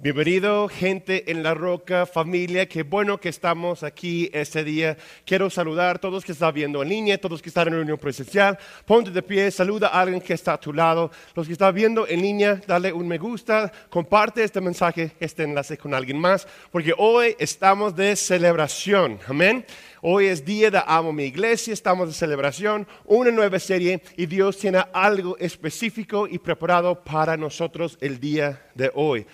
Bienvenido, 0.00 0.68
gente 0.68 1.28
en 1.28 1.42
la 1.42 1.54
roca, 1.54 2.06
familia, 2.06 2.68
qué 2.68 2.84
bueno 2.84 3.18
que 3.18 3.30
estamos 3.30 3.82
aquí 3.82 4.30
este 4.32 4.62
día. 4.62 4.96
Quiero 5.26 5.50
saludar 5.50 5.96
a 5.96 5.98
todos 5.98 6.24
que 6.24 6.30
están 6.30 6.54
viendo 6.54 6.80
en 6.84 6.88
línea, 6.88 7.20
todos 7.20 7.42
que 7.42 7.48
están 7.48 7.66
en 7.66 7.74
reunión 7.74 7.98
presencial. 7.98 8.56
Ponte 8.86 9.10
de 9.10 9.22
pie, 9.22 9.50
saluda 9.50 9.88
a 9.88 10.02
alguien 10.02 10.20
que 10.20 10.34
está 10.34 10.52
a 10.52 10.60
tu 10.60 10.72
lado. 10.72 11.10
Los 11.34 11.48
que 11.48 11.54
están 11.54 11.74
viendo 11.74 12.06
en 12.06 12.22
línea, 12.22 12.60
dale 12.64 12.92
un 12.92 13.08
me 13.08 13.18
gusta, 13.18 13.72
comparte 13.90 14.44
este 14.44 14.60
mensaje, 14.60 15.16
este 15.18 15.42
enlace 15.42 15.76
con 15.76 15.92
alguien 15.92 16.20
más, 16.20 16.46
porque 16.70 16.94
hoy 16.96 17.34
estamos 17.36 17.96
de 17.96 18.14
celebración. 18.14 19.18
Amén. 19.26 19.66
Hoy 20.00 20.26
es 20.26 20.44
día 20.44 20.70
de 20.70 20.80
Amo 20.86 21.12
mi 21.12 21.24
iglesia, 21.24 21.74
estamos 21.74 22.06
de 22.06 22.14
celebración, 22.14 22.86
una 23.04 23.32
nueva 23.32 23.58
serie 23.58 24.00
y 24.16 24.26
Dios 24.26 24.58
tiene 24.58 24.84
algo 24.92 25.36
específico 25.38 26.28
y 26.28 26.38
preparado 26.38 27.02
para 27.02 27.36
nosotros 27.36 27.98
el 28.00 28.20
día 28.20 28.62
de 28.76 28.92
hoy. 28.94 29.26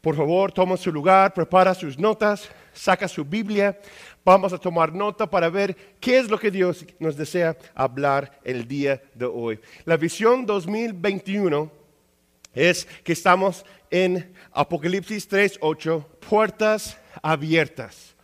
Por 0.00 0.14
favor, 0.14 0.52
toma 0.52 0.76
su 0.76 0.92
lugar, 0.92 1.34
prepara 1.34 1.74
sus 1.74 1.98
notas, 1.98 2.48
saca 2.72 3.08
su 3.08 3.24
Biblia. 3.24 3.78
Vamos 4.24 4.52
a 4.52 4.58
tomar 4.58 4.92
nota 4.92 5.28
para 5.28 5.48
ver 5.48 5.76
qué 5.98 6.18
es 6.18 6.30
lo 6.30 6.38
que 6.38 6.50
Dios 6.50 6.84
nos 7.00 7.16
desea 7.16 7.56
hablar 7.74 8.38
el 8.44 8.68
día 8.68 9.02
de 9.14 9.24
hoy. 9.24 9.58
La 9.84 9.96
visión 9.96 10.46
2021 10.46 11.70
es 12.54 12.86
que 13.02 13.12
estamos 13.12 13.64
en 13.90 14.32
Apocalipsis 14.52 15.28
3:8, 15.28 16.04
puertas 16.28 16.96
abiertas. 17.20 18.14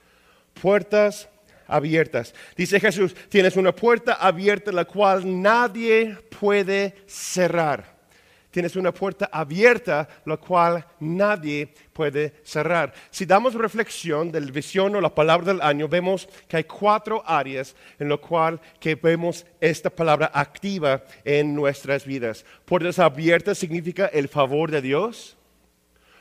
Puertas 0.61 1.28
abiertas. 1.66 2.34
Dice 2.56 2.78
Jesús, 2.78 3.14
tienes 3.28 3.56
una 3.56 3.75
puerta 3.75 4.14
abierta 4.14 4.70
la 4.70 4.84
cual 4.84 5.42
nadie 5.42 6.16
puede 6.38 6.95
cerrar 7.06 7.94
tienes 8.55 8.77
una 8.77 8.95
puerta 8.95 9.29
abierta, 9.33 10.09
la 10.25 10.37
cual 10.37 10.87
nadie 11.01 11.75
puede 11.92 12.34
cerrar. 12.45 12.95
Si 13.11 13.27
damos 13.27 13.55
reflexión 13.55 14.31
del 14.31 14.53
visión 14.53 14.95
o 14.95 15.01
la 15.01 15.12
palabra 15.12 15.53
del 15.53 15.61
año, 15.61 15.89
vemos 15.89 16.28
que 16.47 16.59
hay 16.59 16.62
cuatro 16.62 17.20
áreas 17.27 17.75
en 17.98 18.09
lo 18.09 18.20
cual 18.20 18.61
que 18.78 18.95
vemos 18.95 19.45
esta 19.61 19.91
palabra 19.91 20.31
activa 20.33 21.03
en 21.25 21.53
nuestras 21.53 22.05
vidas. 22.06 22.45
Puertas 22.65 23.01
abiertas 23.01 23.59
significa 23.59 24.06
el 24.06 24.28
favor 24.28 24.71
de 24.71 24.83
Dios. 24.83 25.37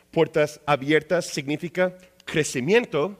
Puertas 0.09 0.59
abiertas 0.65 1.27
significa 1.27 1.95
crecimiento. 2.25 3.15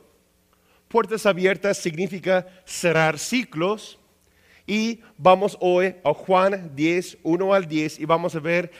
Puertas 0.88 1.28
abiertas 1.28 1.78
significa 1.78 2.48
cerrar 2.66 3.20
ciclos. 3.20 4.00
Y 4.66 5.02
vamos 5.18 5.58
hoy 5.60 5.96
a 6.04 6.14
Juan 6.14 6.72
10, 6.74 7.18
1 7.24 7.54
al 7.54 7.68
10, 7.68 8.00
y 8.00 8.06
vamos 8.06 8.36
a 8.36 8.40
ver 8.40 8.72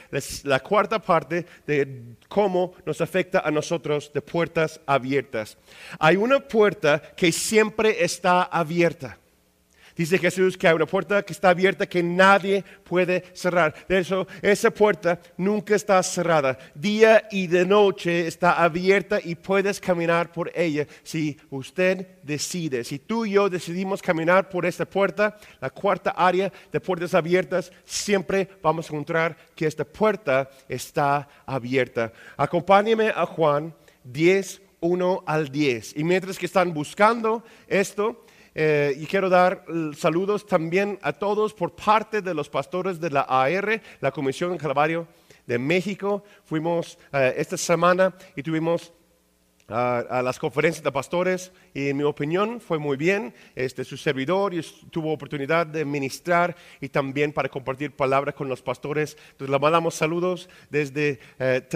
la 0.44 0.60
cuarta 0.60 0.98
parte 0.98 1.44
de 1.66 2.02
cómo 2.28 2.72
nos 2.86 3.00
afecta 3.00 3.40
a 3.40 3.50
nosotros 3.50 4.10
de 4.12 4.22
puertas 4.22 4.80
abiertas. 4.86 5.58
Hay 5.98 6.16
una 6.16 6.40
puerta 6.40 7.02
que 7.16 7.30
siempre 7.32 8.02
está 8.02 8.44
abierta. 8.44 9.18
Dice 9.96 10.18
Jesús 10.18 10.56
que 10.56 10.66
hay 10.66 10.74
una 10.74 10.86
puerta 10.86 11.22
que 11.22 11.32
está 11.32 11.50
abierta 11.50 11.86
que 11.86 12.02
nadie 12.02 12.64
puede 12.82 13.24
cerrar. 13.32 13.74
De 13.88 13.98
eso, 13.98 14.26
esa 14.42 14.70
puerta 14.70 15.20
nunca 15.36 15.76
está 15.76 16.02
cerrada. 16.02 16.58
Día 16.74 17.28
y 17.30 17.46
de 17.46 17.64
noche 17.64 18.26
está 18.26 18.62
abierta 18.62 19.20
y 19.22 19.36
puedes 19.36 19.80
caminar 19.80 20.32
por 20.32 20.50
ella 20.54 20.86
si 21.04 21.36
usted 21.50 22.18
decide. 22.22 22.82
Si 22.82 22.98
tú 22.98 23.24
y 23.24 23.32
yo 23.32 23.48
decidimos 23.48 24.02
caminar 24.02 24.48
por 24.48 24.66
esta 24.66 24.84
puerta, 24.84 25.38
la 25.60 25.70
cuarta 25.70 26.10
área 26.10 26.52
de 26.72 26.80
puertas 26.80 27.14
abiertas, 27.14 27.70
siempre 27.84 28.48
vamos 28.62 28.86
a 28.86 28.92
encontrar 28.92 29.36
que 29.54 29.66
esta 29.66 29.84
puerta 29.84 30.50
está 30.68 31.28
abierta. 31.46 32.12
Acompáñeme 32.36 33.10
a 33.10 33.26
Juan 33.26 33.74
10, 34.02 34.60
1 34.80 35.22
al 35.26 35.48
10. 35.50 35.96
Y 35.96 36.04
mientras 36.04 36.38
que 36.38 36.46
están 36.46 36.74
buscando 36.74 37.44
esto, 37.68 38.23
eh, 38.54 38.94
y 38.96 39.06
quiero 39.06 39.28
dar 39.28 39.64
saludos 39.96 40.46
también 40.46 40.98
a 41.02 41.12
todos 41.12 41.52
por 41.54 41.74
parte 41.74 42.22
de 42.22 42.34
los 42.34 42.48
pastores 42.48 43.00
de 43.00 43.10
la 43.10 43.22
AR, 43.22 43.80
la 44.00 44.12
Comisión 44.12 44.56
Calvario 44.56 45.08
de 45.46 45.58
México. 45.58 46.22
Fuimos 46.44 46.98
eh, 47.12 47.34
esta 47.36 47.56
semana 47.56 48.14
y 48.36 48.42
tuvimos 48.42 48.92
a, 49.68 50.20
las 50.22 50.38
conferencias 50.38 50.84
de 50.84 50.92
pastores 50.92 51.50
y 51.72 51.88
en 51.88 51.96
mi 51.96 52.02
opinión 52.02 52.60
fue 52.60 52.78
muy 52.78 52.96
bien. 52.96 53.34
Este, 53.54 53.84
su 53.84 53.96
servidor 53.96 54.54
y 54.54 54.60
tuvo 54.90 55.12
oportunidad 55.12 55.66
de 55.66 55.84
ministrar 55.84 56.54
y 56.80 56.88
también 56.88 57.32
para 57.32 57.48
compartir 57.48 57.92
palabras 57.92 58.34
con 58.34 58.48
los 58.48 58.62
pastores. 58.62 59.16
Entonces 59.32 59.50
le 59.50 59.58
mandamos 59.58 59.94
saludos 59.94 60.48
desde 60.70 61.18
eh, 61.38 61.66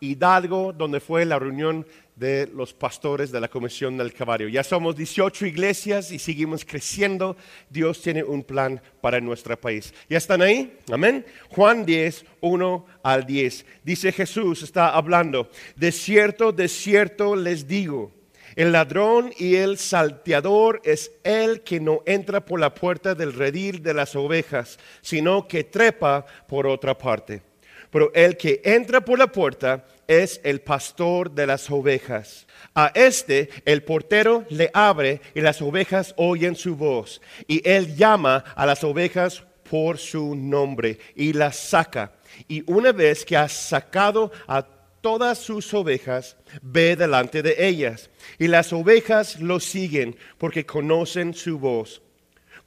Hidalgo, 0.00 0.72
donde 0.72 1.00
fue 1.00 1.24
la 1.24 1.38
reunión 1.38 1.86
de 2.18 2.48
los 2.52 2.74
pastores 2.74 3.30
de 3.30 3.40
la 3.40 3.48
Comisión 3.48 3.96
del 3.96 4.12
Caballo. 4.12 4.48
Ya 4.48 4.64
somos 4.64 4.96
18 4.96 5.46
iglesias 5.46 6.10
y 6.10 6.18
seguimos 6.18 6.64
creciendo. 6.64 7.36
Dios 7.70 8.02
tiene 8.02 8.24
un 8.24 8.42
plan 8.42 8.80
para 9.00 9.20
nuestro 9.20 9.58
país. 9.58 9.94
¿Ya 10.08 10.18
están 10.18 10.42
ahí? 10.42 10.76
Amén. 10.90 11.24
Juan 11.50 11.86
10, 11.86 12.24
1 12.40 12.86
al 13.02 13.24
10. 13.24 13.66
Dice 13.84 14.12
Jesús, 14.12 14.62
está 14.62 14.94
hablando, 14.94 15.50
de 15.76 15.92
cierto, 15.92 16.52
de 16.52 16.68
cierto 16.68 17.36
les 17.36 17.66
digo. 17.66 18.12
El 18.56 18.72
ladrón 18.72 19.32
y 19.38 19.54
el 19.54 19.78
salteador 19.78 20.80
es 20.82 21.12
el 21.22 21.60
que 21.60 21.78
no 21.78 22.02
entra 22.06 22.44
por 22.44 22.58
la 22.58 22.74
puerta 22.74 23.14
del 23.14 23.32
redil 23.32 23.84
de 23.84 23.94
las 23.94 24.16
ovejas, 24.16 24.80
sino 25.00 25.46
que 25.46 25.62
trepa 25.62 26.26
por 26.48 26.66
otra 26.66 26.98
parte. 26.98 27.47
Pero 27.90 28.12
el 28.14 28.36
que 28.36 28.60
entra 28.64 29.00
por 29.00 29.18
la 29.18 29.28
puerta 29.28 29.84
es 30.06 30.40
el 30.42 30.60
pastor 30.60 31.30
de 31.30 31.46
las 31.46 31.70
ovejas. 31.70 32.46
A 32.74 32.90
este 32.94 33.50
el 33.64 33.82
portero 33.82 34.44
le 34.50 34.70
abre 34.72 35.20
y 35.34 35.40
las 35.40 35.62
ovejas 35.62 36.14
oyen 36.16 36.56
su 36.56 36.76
voz. 36.76 37.20
Y 37.46 37.66
él 37.68 37.96
llama 37.96 38.44
a 38.56 38.66
las 38.66 38.84
ovejas 38.84 39.44
por 39.70 39.98
su 39.98 40.34
nombre 40.34 40.98
y 41.14 41.32
las 41.32 41.56
saca. 41.56 42.12
Y 42.48 42.62
una 42.70 42.92
vez 42.92 43.24
que 43.24 43.36
ha 43.36 43.48
sacado 43.48 44.32
a 44.46 44.66
todas 45.00 45.38
sus 45.38 45.72
ovejas, 45.74 46.36
ve 46.62 46.96
delante 46.96 47.42
de 47.42 47.66
ellas. 47.66 48.10
Y 48.38 48.48
las 48.48 48.72
ovejas 48.72 49.40
lo 49.40 49.60
siguen 49.60 50.16
porque 50.38 50.66
conocen 50.66 51.34
su 51.34 51.58
voz. 51.58 52.02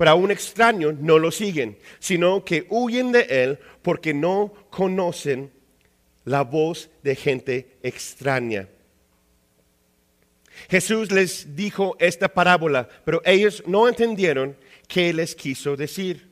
Pero 0.01 0.09
a 0.09 0.15
un 0.15 0.31
extraño 0.31 0.93
no 0.93 1.19
lo 1.19 1.29
siguen, 1.29 1.77
sino 1.99 2.43
que 2.43 2.65
huyen 2.71 3.11
de 3.11 3.21
él 3.29 3.59
porque 3.83 4.15
no 4.15 4.51
conocen 4.71 5.51
la 6.25 6.41
voz 6.41 6.89
de 7.03 7.15
gente 7.15 7.77
extraña. 7.83 8.67
Jesús 10.71 11.11
les 11.11 11.55
dijo 11.55 11.95
esta 11.99 12.29
parábola, 12.29 12.89
pero 13.05 13.21
ellos 13.25 13.61
no 13.67 13.87
entendieron 13.87 14.57
qué 14.87 15.13
les 15.13 15.35
quiso 15.35 15.75
decir. 15.75 16.31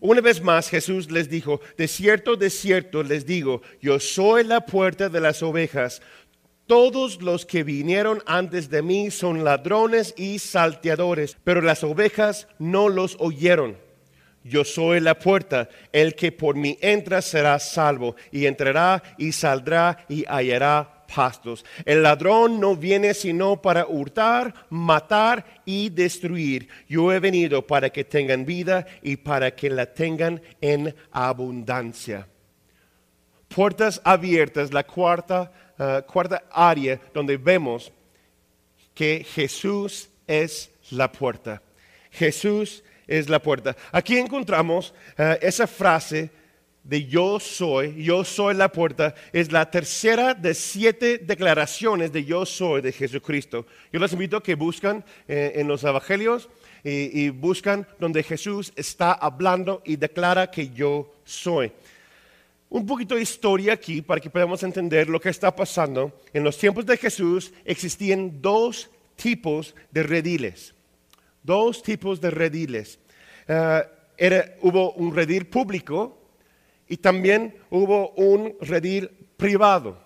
Una 0.00 0.22
vez 0.22 0.42
más 0.42 0.70
Jesús 0.70 1.10
les 1.10 1.28
dijo, 1.28 1.60
de 1.76 1.88
cierto, 1.88 2.36
de 2.36 2.48
cierto 2.48 3.02
les 3.02 3.26
digo, 3.26 3.60
yo 3.82 4.00
soy 4.00 4.44
la 4.44 4.64
puerta 4.64 5.10
de 5.10 5.20
las 5.20 5.42
ovejas. 5.42 6.00
Todos 6.66 7.20
los 7.20 7.44
que 7.44 7.62
vinieron 7.62 8.22
antes 8.26 8.70
de 8.70 8.80
mí 8.80 9.10
son 9.10 9.44
ladrones 9.44 10.14
y 10.16 10.38
salteadores, 10.38 11.36
pero 11.44 11.60
las 11.60 11.84
ovejas 11.84 12.48
no 12.58 12.88
los 12.88 13.16
oyeron. 13.18 13.76
Yo 14.44 14.64
soy 14.64 15.00
la 15.00 15.18
puerta, 15.18 15.68
el 15.92 16.14
que 16.14 16.32
por 16.32 16.56
mí 16.56 16.78
entra 16.80 17.20
será 17.20 17.58
salvo, 17.58 18.16
y 18.30 18.46
entrará 18.46 19.02
y 19.18 19.32
saldrá 19.32 20.06
y 20.08 20.24
hallará 20.26 21.04
pastos. 21.14 21.64
El 21.84 22.02
ladrón 22.02 22.60
no 22.60 22.76
viene 22.76 23.14
sino 23.14 23.60
para 23.60 23.86
hurtar, 23.86 24.54
matar 24.70 25.62
y 25.64 25.90
destruir. 25.90 26.68
Yo 26.88 27.12
he 27.12 27.20
venido 27.20 27.66
para 27.66 27.90
que 27.90 28.04
tengan 28.04 28.44
vida 28.44 28.86
y 29.02 29.16
para 29.16 29.54
que 29.54 29.70
la 29.70 29.86
tengan 29.86 30.42
en 30.60 30.94
abundancia. 31.10 32.26
Puertas 33.48 34.00
abiertas, 34.04 34.72
la 34.72 34.84
cuarta, 34.84 35.52
eh, 35.78 36.02
cuarta 36.06 36.44
área 36.50 37.00
donde 37.12 37.36
vemos 37.36 37.92
que 38.94 39.24
Jesús 39.24 40.08
es 40.26 40.70
la 40.90 41.10
puerta. 41.10 41.60
Jesús 42.10 42.84
es 43.06 43.28
la 43.28 43.40
puerta. 43.40 43.76
Aquí 43.92 44.16
encontramos 44.16 44.94
eh, 45.18 45.38
esa 45.42 45.66
frase 45.66 46.30
de 46.84 47.06
yo 47.06 47.40
soy, 47.40 48.04
yo 48.04 48.24
soy 48.24 48.54
la 48.54 48.70
puerta, 48.70 49.14
es 49.32 49.50
la 49.50 49.70
tercera 49.70 50.34
de 50.34 50.54
siete 50.54 51.18
declaraciones 51.18 52.12
de 52.12 52.24
yo 52.24 52.44
soy 52.44 52.82
de 52.82 52.92
Jesucristo. 52.92 53.66
Yo 53.90 53.98
les 53.98 54.12
invito 54.12 54.36
a 54.36 54.42
que 54.42 54.54
buscan 54.54 55.02
eh, 55.26 55.52
en 55.56 55.66
los 55.66 55.82
evangelios 55.82 56.48
y, 56.84 57.24
y 57.24 57.30
buscan 57.30 57.86
donde 57.98 58.22
Jesús 58.22 58.72
está 58.76 59.12
hablando 59.12 59.82
y 59.84 59.96
declara 59.96 60.50
que 60.50 60.68
yo 60.68 61.14
soy. 61.24 61.72
Un 62.68 62.86
poquito 62.86 63.14
de 63.14 63.22
historia 63.22 63.74
aquí 63.74 64.02
para 64.02 64.20
que 64.20 64.30
podamos 64.30 64.62
entender 64.62 65.08
lo 65.08 65.20
que 65.20 65.28
está 65.28 65.54
pasando. 65.54 66.20
En 66.32 66.42
los 66.42 66.58
tiempos 66.58 66.84
de 66.86 66.96
Jesús 66.96 67.52
existían 67.64 68.40
dos 68.40 68.90
tipos 69.16 69.74
de 69.90 70.02
rediles 70.02 70.74
dos 71.44 71.82
tipos 71.82 72.20
de 72.20 72.30
rediles. 72.30 72.98
Eh, 73.46 74.56
hubo 74.62 74.92
un 74.94 75.14
redil 75.14 75.46
público 75.46 76.18
y 76.88 76.96
también 76.96 77.54
hubo 77.70 78.10
un 78.14 78.56
redil 78.60 79.10
privado. 79.36 80.02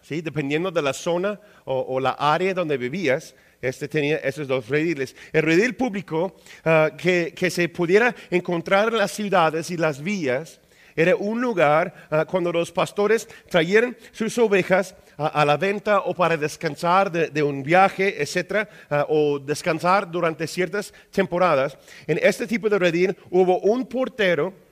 ¿sí? 0.00 0.22
dependiendo 0.22 0.70
de 0.70 0.82
la 0.82 0.92
zona 0.92 1.38
o, 1.64 1.98
la 1.98 2.12
área 2.12 2.54
donde 2.54 2.76
vivías, 2.76 3.34
este 3.60 3.88
tenía 3.88 4.18
esos 4.18 4.46
dos 4.46 4.68
rediles. 4.68 5.16
El 5.32 5.42
redil 5.42 5.74
público 5.74 6.36
ah, 6.64 6.92
que, 6.96 7.50
se 7.50 7.68
pudiera 7.68 8.14
encontrar 8.30 8.88
en 8.88 8.98
las 8.98 9.10
ciudades 9.10 9.70
y 9.70 9.76
las 9.76 10.00
villas 10.00 10.60
era 10.96 11.14
un 11.14 11.40
lugar 11.40 11.92
ah, 12.10 12.24
cuando 12.24 12.50
los 12.50 12.72
pastores 12.72 13.28
traían 13.48 13.96
sus 14.12 14.36
ovejas 14.38 14.94
a, 15.18 15.44
la 15.44 15.56
venta 15.56 16.00
o 16.00 16.14
para 16.14 16.36
descansar 16.36 17.10
de, 17.10 17.42
un 17.42 17.62
viaje, 17.62 18.20
etcétera, 18.20 18.68
ah, 18.90 19.06
o 19.08 19.38
descansar 19.38 20.10
durante 20.10 20.46
ciertas 20.46 20.92
temporadas. 21.10 21.76
En 22.06 22.18
este 22.22 22.46
tipo 22.46 22.68
de 22.68 22.78
redil 22.78 23.16
hubo 23.30 23.58
un 23.60 23.86
portero 23.86 24.66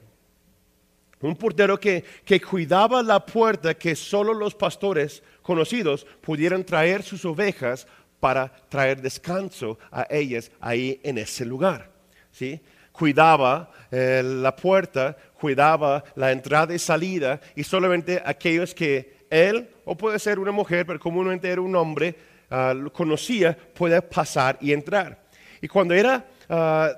un 1.21 1.37
portero 1.37 1.81
que, 1.81 2.05
que, 2.23 2.38
cuidaba 2.38 3.03
la 3.03 3.25
puerta 3.25 3.73
que 3.73 3.97
solo 3.97 4.35
los 4.35 4.55
pastores 4.55 5.23
conocidos 5.41 6.06
pudieran 6.20 6.65
traer 6.65 7.03
sus 7.03 7.25
ovejas 7.25 7.87
para 8.20 8.53
traer 8.69 9.00
descanso 9.00 9.79
a 9.91 10.06
ellas 10.11 10.50
ahí 10.61 11.00
en 11.03 11.17
ese 11.17 11.47
lugar. 11.47 11.91
¿sí? 12.31 12.61
Cuidaba 12.94 13.70
eh, 13.91 14.23
la 14.25 14.55
puerta, 14.55 15.17
cuidaba 15.38 16.02
la 16.14 16.31
entrada 16.31 16.73
y 16.73 16.79
salida 16.79 17.41
y 17.56 17.64
solamente 17.64 18.23
aquellos 18.25 18.73
que 18.73 19.26
él, 19.29 19.69
o 19.85 19.96
puede 19.96 20.19
ser 20.19 20.38
una 20.38 20.52
mujer, 20.52 20.87
pero 20.87 21.00
comúnmente 21.00 21.50
era 21.50 21.61
un 21.61 21.75
hombre, 21.75 22.14
ah, 22.50 22.73
lo 22.73 22.93
conocía, 22.93 23.56
puede 23.75 24.00
pasar 24.00 24.56
y 24.61 24.73
entrar. 24.73 25.25
Y 25.61 25.69
cuando 25.69 25.94
era... 25.94 26.25
Ah, 26.49 26.91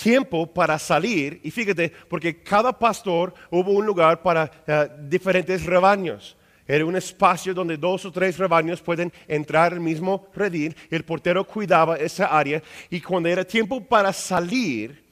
tiempo 0.00 0.46
para 0.46 0.78
salir, 0.78 1.40
y 1.42 1.50
fíjate, 1.50 1.92
porque 2.08 2.42
cada 2.42 2.72
pastor 2.72 3.34
hubo 3.50 3.72
un 3.72 3.84
lugar 3.84 4.22
para 4.22 4.50
eh, 4.66 4.88
diferentes 5.02 5.66
rebaños. 5.66 6.36
Era 6.66 6.86
un 6.86 6.96
espacio 6.96 7.52
donde 7.52 7.76
dos 7.76 8.04
o 8.04 8.12
tres 8.12 8.38
rebaños 8.38 8.80
pueden 8.80 9.12
entrar 9.26 9.72
al 9.72 9.80
mismo 9.80 10.28
redil. 10.34 10.74
El 10.88 11.04
portero 11.04 11.44
cuidaba 11.44 11.96
esa 11.96 12.26
área. 12.26 12.62
Y 12.88 13.00
cuando 13.00 13.28
era 13.28 13.44
tiempo 13.44 13.84
para 13.84 14.12
salir, 14.12 15.02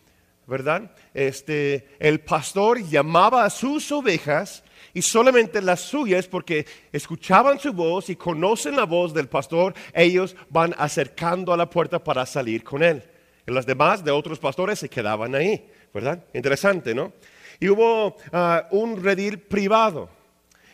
¿verdad? 0.48 0.90
Este, 1.12 1.86
el 1.98 2.20
pastor 2.20 2.82
llamaba 2.82 3.44
a 3.44 3.50
sus 3.50 3.92
ovejas 3.92 4.64
y 4.94 5.02
solamente 5.02 5.60
las 5.60 5.80
suyas, 5.80 6.26
porque 6.26 6.66
escuchaban 6.90 7.60
su 7.60 7.74
voz 7.74 8.08
y 8.08 8.16
conocen 8.16 8.74
la 8.74 8.84
voz 8.84 9.12
del 9.12 9.28
pastor, 9.28 9.74
ellos 9.92 10.34
van 10.48 10.74
acercando 10.78 11.52
a 11.52 11.56
la 11.58 11.68
puerta 11.68 12.02
para 12.02 12.24
salir 12.24 12.64
con 12.64 12.82
él. 12.82 13.02
Y 13.46 13.52
las 13.52 13.66
demás 13.66 14.02
de 14.02 14.10
otros 14.10 14.38
pastores 14.38 14.78
se 14.78 14.88
quedaban 14.88 15.34
ahí, 15.34 15.68
¿verdad? 15.92 16.24
Interesante, 16.32 16.94
¿no? 16.94 17.12
Y 17.60 17.68
hubo 17.68 18.16
ah, 18.32 18.68
un 18.70 19.02
redil 19.02 19.40
privado. 19.40 20.08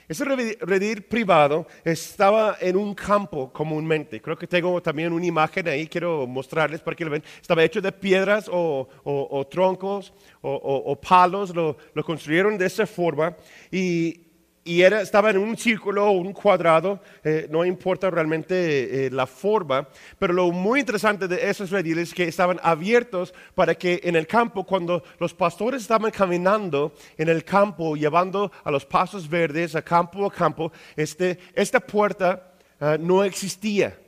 Ese 0.07 0.25
redil 0.25 1.03
privado 1.03 1.67
estaba 1.83 2.59
en 2.61 2.77
un 2.77 2.95
campo 2.95 3.51
comúnmente. 3.53 4.21
Creo 4.21 4.37
que 4.37 4.47
tengo 4.47 4.83
también 4.83 5.13
una 5.13 5.25
imagen 5.25 5.67
ahí, 5.69 5.87
quiero 5.87 6.27
mostrarles 6.27 6.81
para 6.81 6.95
que 6.95 7.05
lo 7.05 7.11
vean. 7.11 7.25
Estaba 7.41 7.65
hecho 7.65 7.81
de 7.81 7.91
piedras 7.91 8.51
o, 8.53 9.47
troncos 9.51 10.13
o, 10.43 11.01
palos, 11.01 11.55
lo, 11.55 11.77
lo, 11.95 12.05
construyeron 12.05 12.59
de 12.59 12.67
esa 12.67 12.87
forma 12.87 13.35
y 13.71 14.24
y 14.65 14.81
estaba 14.83 15.31
en 15.31 15.37
un 15.37 15.59
círculo 15.59 16.07
o 16.07 16.13
un 16.13 16.33
cuadrado, 16.33 17.01
eh, 17.23 17.47
no 17.51 17.67
importa 17.67 18.11
realmente 18.11 19.07
eh, 19.07 19.11
la 19.11 19.27
forma, 19.27 19.87
pero 20.19 20.33
lo 20.33 20.51
muy 20.53 20.81
interesante 20.81 21.29
de 21.29 21.51
esos 21.51 21.71
rediles 21.71 22.09
es 22.09 22.15
que 22.15 22.25
estaban 22.25 22.59
abiertos 22.63 23.35
para 23.55 23.75
que 23.75 24.01
en 24.03 24.17
el 24.17 24.27
campo, 24.27 24.65
cuando 24.65 25.05
los 25.19 25.35
pastores 25.35 25.83
estaban 25.83 26.11
caminando 26.11 26.95
en 27.19 27.29
el 27.29 27.45
campo, 27.45 27.95
llevando 27.95 28.51
a 28.65 28.71
los 28.71 28.87
pasos 28.87 29.29
verdes, 29.29 29.75
a 29.75 29.83
campo 29.83 30.25
a 30.25 30.33
campo, 30.33 30.73
este, 30.97 31.39
esta 31.55 31.81
puerta 31.81 32.55
ah, 32.81 32.97
no 32.99 33.23
existía. 33.23 33.99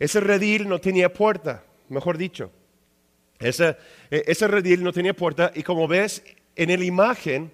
Ese 0.00 0.18
redil 0.18 0.68
no 0.68 0.80
tenía 0.80 1.12
puerta, 1.12 1.62
mejor 1.88 2.18
dicho. 2.18 2.50
Ese, 3.38 3.76
ese 4.10 4.48
redil 4.48 4.82
no 4.82 4.92
tenía 4.92 5.14
puerta 5.14 5.52
y 5.54 5.62
como 5.62 5.86
ves 5.86 6.22
en 6.56 6.76
la 6.76 6.84
imagen, 6.84 7.52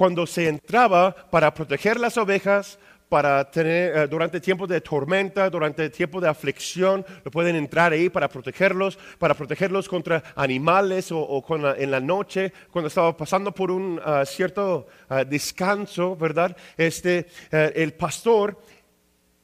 cuando 0.00 0.26
se 0.26 0.48
entraba 0.48 1.14
para 1.14 1.52
proteger 1.52 2.00
las 2.00 2.16
ovejas, 2.16 2.78
para 3.10 3.50
tener, 3.50 3.94
eh, 3.94 4.08
durante 4.08 4.40
tiempos 4.40 4.66
de 4.66 4.80
tormenta, 4.80 5.50
durante 5.50 5.90
tiempos 5.90 6.22
de 6.22 6.28
aflicción, 6.30 7.04
lo 7.22 7.30
pueden 7.30 7.54
entrar 7.54 7.92
ahí 7.92 8.08
para 8.08 8.26
protegerlos, 8.26 8.98
para 9.18 9.34
protegerlos 9.34 9.90
contra 9.90 10.22
animales 10.36 11.10
o, 11.12 11.44
en 11.76 11.90
la 11.90 12.00
noche, 12.00 12.50
cuando 12.70 12.88
estaba 12.88 13.14
pasando 13.14 13.52
por 13.52 13.70
un 13.70 14.00
ah, 14.02 14.24
cierto 14.24 14.86
ah, 15.10 15.22
descanso, 15.22 16.16
¿verdad? 16.16 16.56
Este, 16.78 17.26
eh, 17.52 17.72
el 17.76 17.92
pastor 17.92 18.58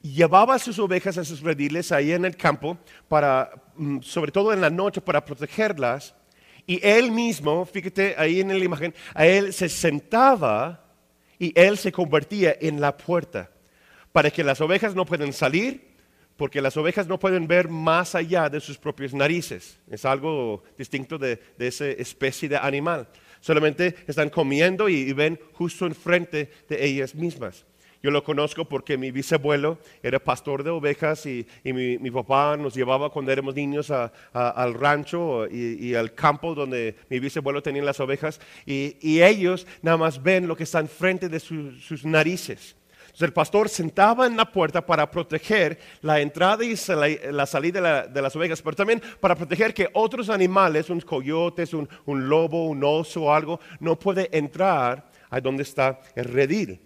llevaba 0.00 0.58
sus 0.58 0.78
ovejas 0.78 1.18
a 1.18 1.24
sus 1.26 1.42
rediles 1.42 1.92
ahí 1.92 2.12
en 2.12 2.24
el 2.24 2.34
campo, 2.34 2.78
para, 3.08 3.50
mm, 3.74 4.00
sobre 4.00 4.32
todo 4.32 4.54
en 4.54 4.62
la 4.62 4.70
noche, 4.70 5.02
para 5.02 5.22
protegerlas. 5.22 6.14
Y 6.66 6.84
él 6.86 7.12
mismo, 7.12 7.64
fíjate 7.64 8.14
ahí 8.18 8.40
en 8.40 8.48
la 8.48 8.64
imagen, 8.64 8.94
a 9.14 9.26
él 9.26 9.52
se 9.52 9.68
sentaba 9.68 10.84
y 11.38 11.52
él 11.58 11.78
se 11.78 11.92
convertía 11.92 12.56
en 12.60 12.80
la 12.80 12.96
puerta 12.96 13.50
para 14.12 14.30
que 14.30 14.42
las 14.42 14.60
ovejas 14.60 14.94
no 14.94 15.04
puedan 15.04 15.32
salir, 15.32 15.94
porque 16.36 16.60
las 16.60 16.76
ovejas 16.76 17.06
no 17.06 17.18
pueden 17.18 17.46
ver 17.46 17.68
más 17.68 18.14
allá 18.14 18.48
de 18.48 18.60
sus 18.60 18.78
propias 18.78 19.14
narices. 19.14 19.78
Es 19.90 20.04
algo 20.04 20.64
distinto 20.76 21.18
de, 21.18 21.40
esa 21.58 21.86
especie 21.86 22.48
de 22.48 22.56
animal. 22.56 23.08
Solamente 23.40 23.94
están 24.06 24.30
comiendo 24.30 24.88
y 24.88 25.12
ven 25.12 25.38
justo 25.52 25.86
enfrente 25.86 26.50
de 26.68 26.84
ellas 26.84 27.14
mismas. 27.14 27.64
Yo 28.02 28.10
lo 28.10 28.22
conozco 28.22 28.64
porque 28.64 28.98
mi 28.98 29.10
bisabuelo 29.10 29.78
era 30.02 30.18
pastor 30.18 30.62
de 30.62 30.70
ovejas 30.70 31.26
y, 31.26 31.46
mi, 31.64 32.10
papá 32.10 32.56
nos 32.56 32.74
llevaba 32.74 33.10
cuando 33.10 33.32
éramos 33.32 33.54
niños 33.54 33.90
al 33.90 34.74
rancho 34.74 35.46
y, 35.48 35.94
al 35.94 36.14
campo 36.14 36.54
donde 36.54 36.96
mi 37.08 37.18
bisabuelo 37.18 37.62
tenía 37.62 37.82
las 37.82 38.00
ovejas 38.00 38.40
y, 38.64 39.20
ellos 39.26 39.66
nada 39.82 39.96
más 39.96 40.22
ven 40.22 40.46
lo 40.46 40.56
que 40.56 40.64
está 40.64 40.78
enfrente 40.78 41.28
de 41.28 41.40
sus 41.40 42.04
narices. 42.04 42.76
Entonces 43.16 43.28
el 43.28 43.32
pastor 43.32 43.68
sentaba 43.70 44.26
en 44.26 44.36
la 44.36 44.52
puerta 44.52 44.84
para 44.84 45.10
proteger 45.10 45.78
la 46.02 46.20
entrada 46.20 46.62
y 46.64 46.74
la 47.32 47.46
salida 47.46 48.06
de, 48.06 48.22
las 48.22 48.36
ovejas, 48.36 48.60
pero 48.60 48.76
también 48.76 49.02
para 49.20 49.34
proteger 49.34 49.72
que 49.72 49.88
otros 49.94 50.28
animales, 50.28 50.90
unos 50.90 51.06
coyotes, 51.06 51.72
un, 51.72 51.88
un 52.04 52.28
lobo, 52.28 52.66
un 52.66 52.84
oso 52.84 53.22
o 53.22 53.32
algo, 53.32 53.58
no 53.80 53.98
puede 53.98 54.28
entrar 54.36 55.10
a 55.30 55.40
donde 55.40 55.62
está 55.62 55.98
el 56.14 56.26
redil. 56.26 56.78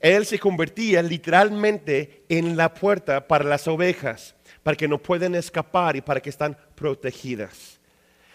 Él 0.00 0.26
se 0.26 0.38
convertía 0.38 1.02
literalmente 1.02 2.24
en 2.28 2.56
la 2.56 2.72
puerta 2.72 3.26
para 3.26 3.44
las 3.44 3.68
ovejas, 3.68 4.34
para 4.62 4.76
que 4.76 4.88
no 4.88 4.98
pueden 4.98 5.34
escapar 5.34 5.96
y 5.96 6.00
para 6.00 6.20
que 6.20 6.30
están 6.30 6.56
protegidas. 6.74 7.78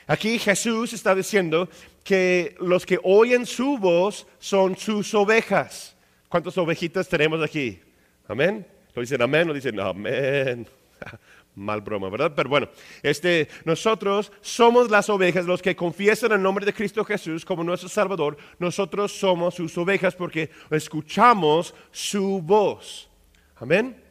Aquí 0.07 0.39
Jesús 0.39 0.93
está 0.93 1.13
diciendo 1.13 1.69
que 2.03 2.55
los 2.59 2.85
que 2.85 2.99
oyen 3.03 3.45
su 3.45 3.77
voz 3.77 4.25
son 4.39 4.75
sus 4.75 5.13
ovejas. 5.13 5.95
¿Cuántas 6.27 6.57
ovejitas 6.57 7.07
tenemos 7.07 7.43
aquí? 7.43 7.79
Amén. 8.27 8.65
Lo 8.95 9.01
dicen 9.01 9.21
amén, 9.21 9.47
lo 9.47 9.53
dicen 9.53 9.79
amén. 9.79 10.67
Mal 11.55 11.81
broma, 11.81 12.09
¿verdad? 12.09 12.31
Pero 12.35 12.49
bueno, 12.49 12.69
este, 13.03 13.49
nosotros 13.65 14.31
somos 14.41 14.89
las 14.89 15.09
ovejas, 15.09 15.45
los 15.45 15.61
que 15.61 15.75
confiesan 15.75 16.31
el 16.31 16.41
nombre 16.41 16.65
de 16.65 16.73
Cristo 16.73 17.03
Jesús 17.03 17.43
como 17.43 17.63
nuestro 17.63 17.89
Salvador. 17.89 18.37
Nosotros 18.59 19.11
somos 19.11 19.55
sus 19.55 19.77
ovejas 19.77 20.15
porque 20.15 20.49
escuchamos 20.69 21.73
su 21.91 22.41
voz. 22.41 23.09
Amén. 23.57 24.01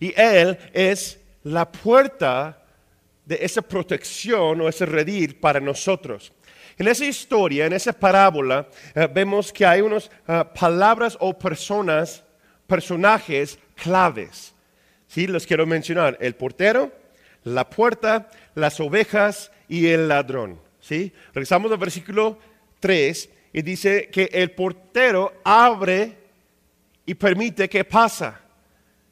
Y 0.00 0.12
Él 0.20 0.58
es 0.72 1.20
la 1.44 1.70
puerta 1.70 2.62
de 3.24 3.38
esa 3.40 3.62
protección 3.62 4.60
o 4.60 4.68
ese 4.68 4.86
redil 4.86 5.36
para 5.36 5.60
nosotros. 5.60 6.32
En 6.78 6.88
esa 6.88 7.04
historia, 7.04 7.66
en 7.66 7.72
esa 7.72 7.92
parábola, 7.92 8.66
eh, 8.94 9.08
vemos 9.12 9.52
que 9.52 9.64
hay 9.64 9.80
unas 9.80 10.10
eh, 10.26 10.44
palabras 10.58 11.16
o 11.20 11.38
personas, 11.38 12.24
personajes 12.66 13.58
claves. 13.76 14.51
Sí, 15.12 15.26
los 15.26 15.46
quiero 15.46 15.66
mencionar. 15.66 16.16
El 16.22 16.36
portero, 16.36 16.90
la 17.44 17.68
puerta, 17.68 18.30
las 18.54 18.80
ovejas 18.80 19.52
y 19.68 19.88
el 19.88 20.08
ladrón. 20.08 20.58
¿sí? 20.80 21.12
Regresamos 21.34 21.70
al 21.70 21.76
versículo 21.76 22.38
3 22.80 23.28
y 23.52 23.60
dice 23.60 24.08
que 24.10 24.30
el 24.32 24.52
portero 24.52 25.34
abre 25.44 26.16
y 27.04 27.12
permite 27.12 27.68
que 27.68 27.84
pasa 27.84 28.40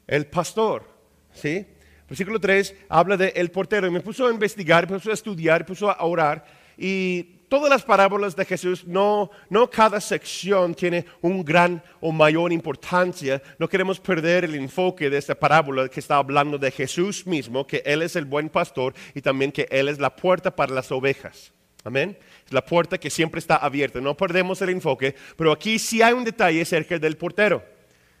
el 0.07 0.25
pastor. 0.25 0.89
¿sí? 1.33 1.67
Versículo 2.09 2.39
3 2.39 2.75
habla 2.89 3.15
del 3.15 3.33
el 3.35 3.51
portero 3.51 3.85
y 3.85 3.91
me 3.91 4.01
puso 4.01 4.25
a 4.25 4.31
investigar, 4.31 4.89
me 4.89 4.97
puso 4.97 5.11
a 5.11 5.13
estudiar, 5.13 5.61
me 5.61 5.67
puso 5.67 5.87
a 5.87 6.03
orar 6.03 6.43
y 6.79 7.40
todas 7.51 7.69
las 7.69 7.83
parábolas 7.83 8.33
de 8.33 8.45
Jesús, 8.45 8.87
no, 8.87 9.29
no 9.49 9.69
cada 9.69 9.99
sección 9.99 10.73
tiene 10.73 11.05
un 11.19 11.43
gran 11.43 11.83
o 11.99 12.13
mayor 12.13 12.53
importancia. 12.53 13.41
No 13.59 13.67
queremos 13.67 13.99
perder 13.99 14.45
el 14.45 14.55
enfoque 14.55 15.09
de 15.09 15.17
esta 15.17 15.35
parábola 15.35 15.89
que 15.89 15.99
está 15.99 16.15
hablando 16.15 16.57
de 16.57 16.71
Jesús 16.71 17.27
mismo, 17.27 17.67
que 17.67 17.83
Él 17.85 18.03
es 18.03 18.15
el 18.15 18.23
buen 18.23 18.47
pastor 18.47 18.93
y 19.13 19.19
también 19.19 19.51
que 19.51 19.67
Él 19.69 19.89
es 19.89 19.99
la 19.99 20.15
puerta 20.15 20.55
para 20.55 20.73
las 20.73 20.93
ovejas. 20.93 21.51
Amén. 21.83 22.17
Es 22.45 22.53
la 22.53 22.63
puerta 22.63 22.97
que 22.97 23.09
siempre 23.09 23.39
está 23.39 23.57
abierta. 23.57 23.99
No 23.99 24.15
perdemos 24.15 24.61
el 24.61 24.69
enfoque, 24.69 25.13
pero 25.35 25.51
aquí 25.51 25.77
sí 25.77 26.01
hay 26.01 26.13
un 26.13 26.23
detalle 26.23 26.61
acerca 26.61 26.97
del 26.99 27.17
portero. 27.17 27.61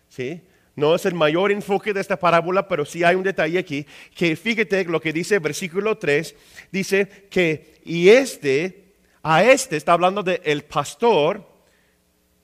¿sí? 0.09 0.41
No 0.75 0.93
es 0.93 1.05
el 1.05 1.13
mayor 1.13 1.53
enfoque 1.53 1.93
de 1.93 2.01
esta 2.01 2.19
parábola, 2.19 2.67
pero 2.67 2.83
sí 2.83 3.05
hay 3.05 3.15
un 3.15 3.23
detalle 3.23 3.59
aquí, 3.59 3.85
que 4.13 4.35
fíjate 4.35 4.83
lo 4.83 4.99
que 4.99 5.13
dice 5.13 5.39
versículo 5.39 5.97
3, 5.97 6.35
dice 6.69 7.07
que, 7.29 7.79
y 7.85 8.09
este, 8.09 8.90
a 9.23 9.43
este 9.43 9.77
está 9.77 9.93
hablando 9.93 10.23
del 10.23 10.41
el 10.43 10.63
pastor, 10.63 11.45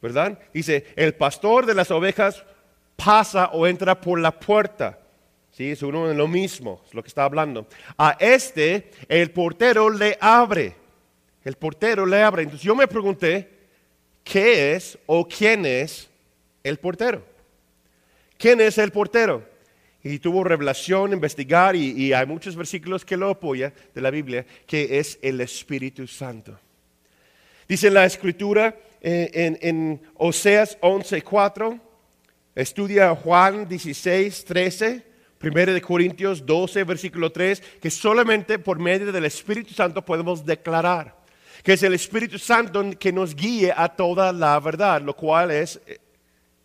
¿verdad? 0.01 0.39
Dice, 0.53 0.85
el 0.95 1.15
pastor 1.15 1.65
de 1.65 1.73
las 1.73 1.91
ovejas 1.91 2.43
pasa 2.95 3.47
o 3.53 3.65
entra 3.65 3.99
por 3.99 4.19
la 4.19 4.37
puerta. 4.37 4.99
Sí, 5.51 5.71
es 5.71 5.81
uno 5.81 6.07
de 6.07 6.13
lo 6.13 6.27
mismo, 6.27 6.83
es 6.85 6.93
lo 6.93 7.01
que 7.01 7.07
está 7.07 7.23
hablando. 7.23 7.67
A 7.97 8.15
este, 8.19 8.91
el 9.09 9.31
portero 9.31 9.89
le 9.89 10.17
abre. 10.21 10.75
El 11.43 11.55
portero 11.55 12.05
le 12.05 12.21
abre. 12.21 12.43
Entonces 12.43 12.63
yo 12.63 12.75
me 12.75 12.87
pregunté, 12.87 13.49
¿qué 14.23 14.75
es 14.75 14.99
o 15.07 15.27
quién 15.27 15.65
es 15.65 16.09
el 16.63 16.77
portero? 16.77 17.23
¿Quién 18.37 18.61
es 18.61 18.77
el 18.77 18.91
portero? 18.91 19.43
Y 20.03 20.19
tuvo 20.19 20.43
revelación, 20.43 21.11
investigar, 21.11 21.75
y, 21.75 22.13
hay 22.13 22.25
muchos 22.25 22.55
versículos 22.55 23.03
que 23.03 23.17
lo 23.17 23.29
apoyan 23.29 23.73
de 23.93 24.01
la 24.01 24.11
Biblia, 24.11 24.45
que 24.65 24.99
es 24.99 25.17
el 25.21 25.41
Espíritu 25.41 26.05
Santo. 26.05 26.57
Dice 27.67 27.89
la 27.89 28.05
escritura 28.05 28.75
eh, 29.01 29.29
en, 29.33 29.59
en, 29.61 30.01
Oseas 30.15 30.79
11:4, 30.81 31.79
estudia 32.55 33.15
Juan 33.15 33.67
16, 33.67 34.45
13, 34.45 35.03
1 35.41 35.53
de 35.73 35.81
Corintios 35.81 36.45
12, 36.45 36.83
versículo 36.83 37.31
3, 37.31 37.61
que 37.81 37.89
solamente 37.89 38.57
por 38.57 38.79
medio 38.79 39.11
del 39.11 39.25
Espíritu 39.25 39.73
Santo 39.73 40.03
podemos 40.03 40.45
declarar 40.45 41.17
que 41.63 41.73
es 41.73 41.83
el 41.83 41.93
Espíritu 41.93 42.39
Santo 42.39 42.91
que 42.97 43.11
nos 43.11 43.35
guíe 43.35 43.73
a 43.75 43.89
toda 43.89 44.31
la 44.31 44.59
verdad, 44.59 45.01
lo 45.01 45.13
cual 45.15 45.51
es 45.51 45.81
eh, 45.85 45.99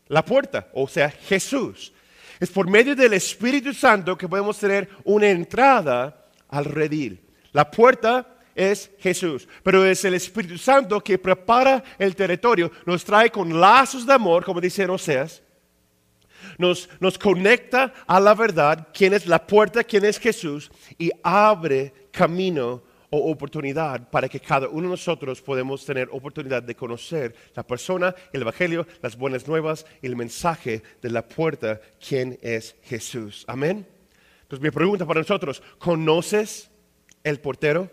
la 0.09 0.25
puerta, 0.25 0.69
o 0.75 0.87
sea, 0.87 1.11
Jesús. 1.11 1.93
Es 2.39 2.51
por 2.51 2.69
medio 2.69 2.95
del 2.95 3.13
Espíritu 3.13 3.73
Santo 3.73 4.17
que 4.17 4.29
podemos 4.29 4.59
tener 4.59 4.89
una 5.05 5.29
entrada 5.29 6.27
al 6.49 6.67
redil. 6.67 7.21
La 7.53 7.71
puerta 7.71 8.32
es 8.55 8.91
Jesús, 8.99 9.49
pero 9.63 9.85
es 9.85 10.05
el 10.05 10.15
Espíritu 10.15 10.59
Santo 10.59 11.01
que 11.01 11.19
prepara 11.19 11.83
el 11.99 12.15
territorio, 12.15 12.71
nos 12.87 13.05
trae 13.05 13.31
con 13.31 13.61
lazos 13.61 14.07
de 14.07 14.13
amor, 14.13 14.45
como 14.45 14.61
dice 14.61 14.85
Oseas, 14.87 15.43
nos, 16.59 16.89
nos 17.01 17.19
conecta 17.19 17.93
a 18.07 18.21
la 18.21 18.35
verdad, 18.35 18.89
quién 18.93 19.15
es 19.15 19.27
la 19.27 19.47
puerta, 19.47 19.85
quién 19.85 20.05
es 20.05 20.19
Jesús, 20.19 20.71
y 20.99 21.11
abre 21.23 21.93
camino 22.11 22.83
o 23.15 23.31
oportunidad 23.31 24.09
para 24.09 24.29
que 24.29 24.41
cada 24.41 24.69
uno 24.69 24.85
de 24.85 24.89
nosotros 24.89 25.43
podamos 25.43 25.85
tener 25.85 26.09
oportunidad 26.13 26.63
de 26.63 26.75
conocer 26.75 27.35
la 27.55 27.63
persona, 27.63 28.15
el 28.33 28.41
Evangelio, 28.41 28.87
las 29.03 29.17
buenas 29.17 29.47
nuevas 29.47 29.85
el 30.01 30.17
mensaje 30.17 30.83
de 31.03 31.11
la 31.11 31.29
puerta, 31.29 31.79
quién 32.07 32.39
es 32.41 32.75
Jesús. 32.83 33.45
Amén. 33.47 33.87
Entonces 34.43 34.63
mi 34.63 34.71
pregunta 34.71 35.05
para 35.05 35.21
nosotros, 35.21 35.63
¿conoces 35.79 36.71
el 37.23 37.39
portero? 37.39 37.91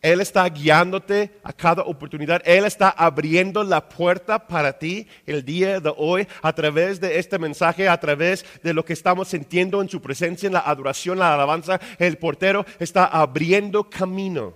Él 0.00 0.20
está 0.20 0.48
guiándote 0.48 1.32
a 1.42 1.52
cada 1.52 1.82
oportunidad. 1.82 2.40
Él 2.44 2.64
está 2.64 2.90
abriendo 2.90 3.64
la 3.64 3.88
puerta 3.88 4.46
para 4.46 4.78
ti 4.78 5.08
el 5.26 5.44
día 5.44 5.80
de 5.80 5.92
hoy 5.96 6.26
a 6.40 6.52
través 6.52 7.00
de 7.00 7.18
este 7.18 7.38
mensaje, 7.38 7.88
a 7.88 7.98
través 7.98 8.44
de 8.62 8.72
lo 8.72 8.84
que 8.84 8.92
estamos 8.92 9.28
sintiendo 9.28 9.82
en 9.82 9.88
su 9.88 10.00
presencia, 10.00 10.46
en 10.46 10.52
la 10.52 10.60
adoración, 10.60 11.18
la 11.18 11.34
alabanza. 11.34 11.80
El 11.98 12.16
portero 12.16 12.64
está 12.78 13.06
abriendo 13.06 13.90
camino. 13.90 14.54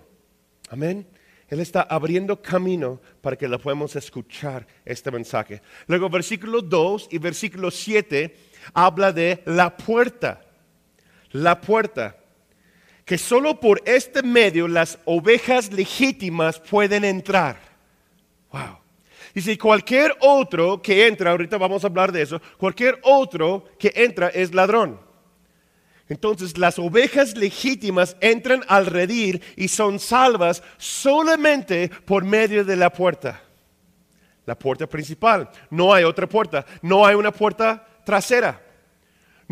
Amén. 0.70 1.06
Él 1.48 1.60
está 1.60 1.82
abriendo 1.82 2.40
camino 2.40 3.00
para 3.20 3.36
que 3.36 3.48
lo 3.48 3.58
podamos 3.58 3.94
escuchar 3.96 4.66
este 4.84 5.10
mensaje. 5.10 5.60
Luego 5.86 6.08
versículo 6.08 6.62
2 6.62 7.08
y 7.10 7.18
versículo 7.18 7.70
7 7.70 8.34
habla 8.72 9.12
de 9.12 9.42
la 9.44 9.76
puerta. 9.76 10.40
La 11.32 11.60
puerta 11.60 12.16
que 13.04 13.18
solo 13.18 13.58
por 13.58 13.82
este 13.84 14.22
medio 14.22 14.68
las 14.68 14.98
ovejas 15.04 15.72
legítimas 15.72 16.58
pueden 16.60 17.04
entrar. 17.04 17.58
Wow. 18.52 18.78
Y 19.34 19.40
si 19.40 19.56
cualquier 19.56 20.14
otro 20.20 20.82
que 20.82 21.06
entra, 21.06 21.30
ahorita 21.30 21.56
vamos 21.58 21.84
a 21.84 21.86
hablar 21.86 22.12
de 22.12 22.22
eso, 22.22 22.40
cualquier 22.58 22.98
otro 23.02 23.64
que 23.78 23.92
entra 23.94 24.28
es 24.28 24.54
ladrón. 24.54 25.00
Entonces 26.08 26.58
las 26.58 26.78
ovejas 26.78 27.36
legítimas 27.36 28.16
entran 28.20 28.62
al 28.68 28.86
redil 28.86 29.42
y 29.56 29.68
son 29.68 29.98
salvas 29.98 30.62
solamente 30.76 31.90
por 32.04 32.24
medio 32.24 32.64
de 32.64 32.76
la 32.76 32.92
puerta. 32.92 33.42
La 34.44 34.58
puerta 34.58 34.86
principal. 34.86 35.48
No 35.70 35.94
hay 35.94 36.04
otra 36.04 36.26
puerta. 36.26 36.66
No 36.82 37.06
hay 37.06 37.14
una 37.14 37.32
puerta 37.32 37.86
trasera. 38.04 38.60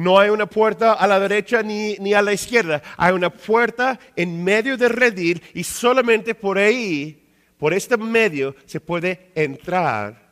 No 0.00 0.18
hay 0.18 0.30
una 0.30 0.46
puerta 0.46 0.94
a 0.94 1.06
la 1.06 1.20
derecha 1.20 1.62
ni, 1.62 2.14
a 2.14 2.22
la 2.22 2.32
izquierda. 2.32 2.80
Hay 2.96 3.12
una 3.12 3.28
puerta 3.28 4.00
en 4.16 4.42
medio 4.42 4.78
del 4.78 4.88
redil 4.88 5.42
y 5.52 5.62
solamente 5.62 6.34
por 6.34 6.56
ahí, 6.56 7.28
por 7.58 7.74
este 7.74 7.98
medio, 7.98 8.56
se 8.64 8.80
puede 8.80 9.30
entrar 9.34 10.30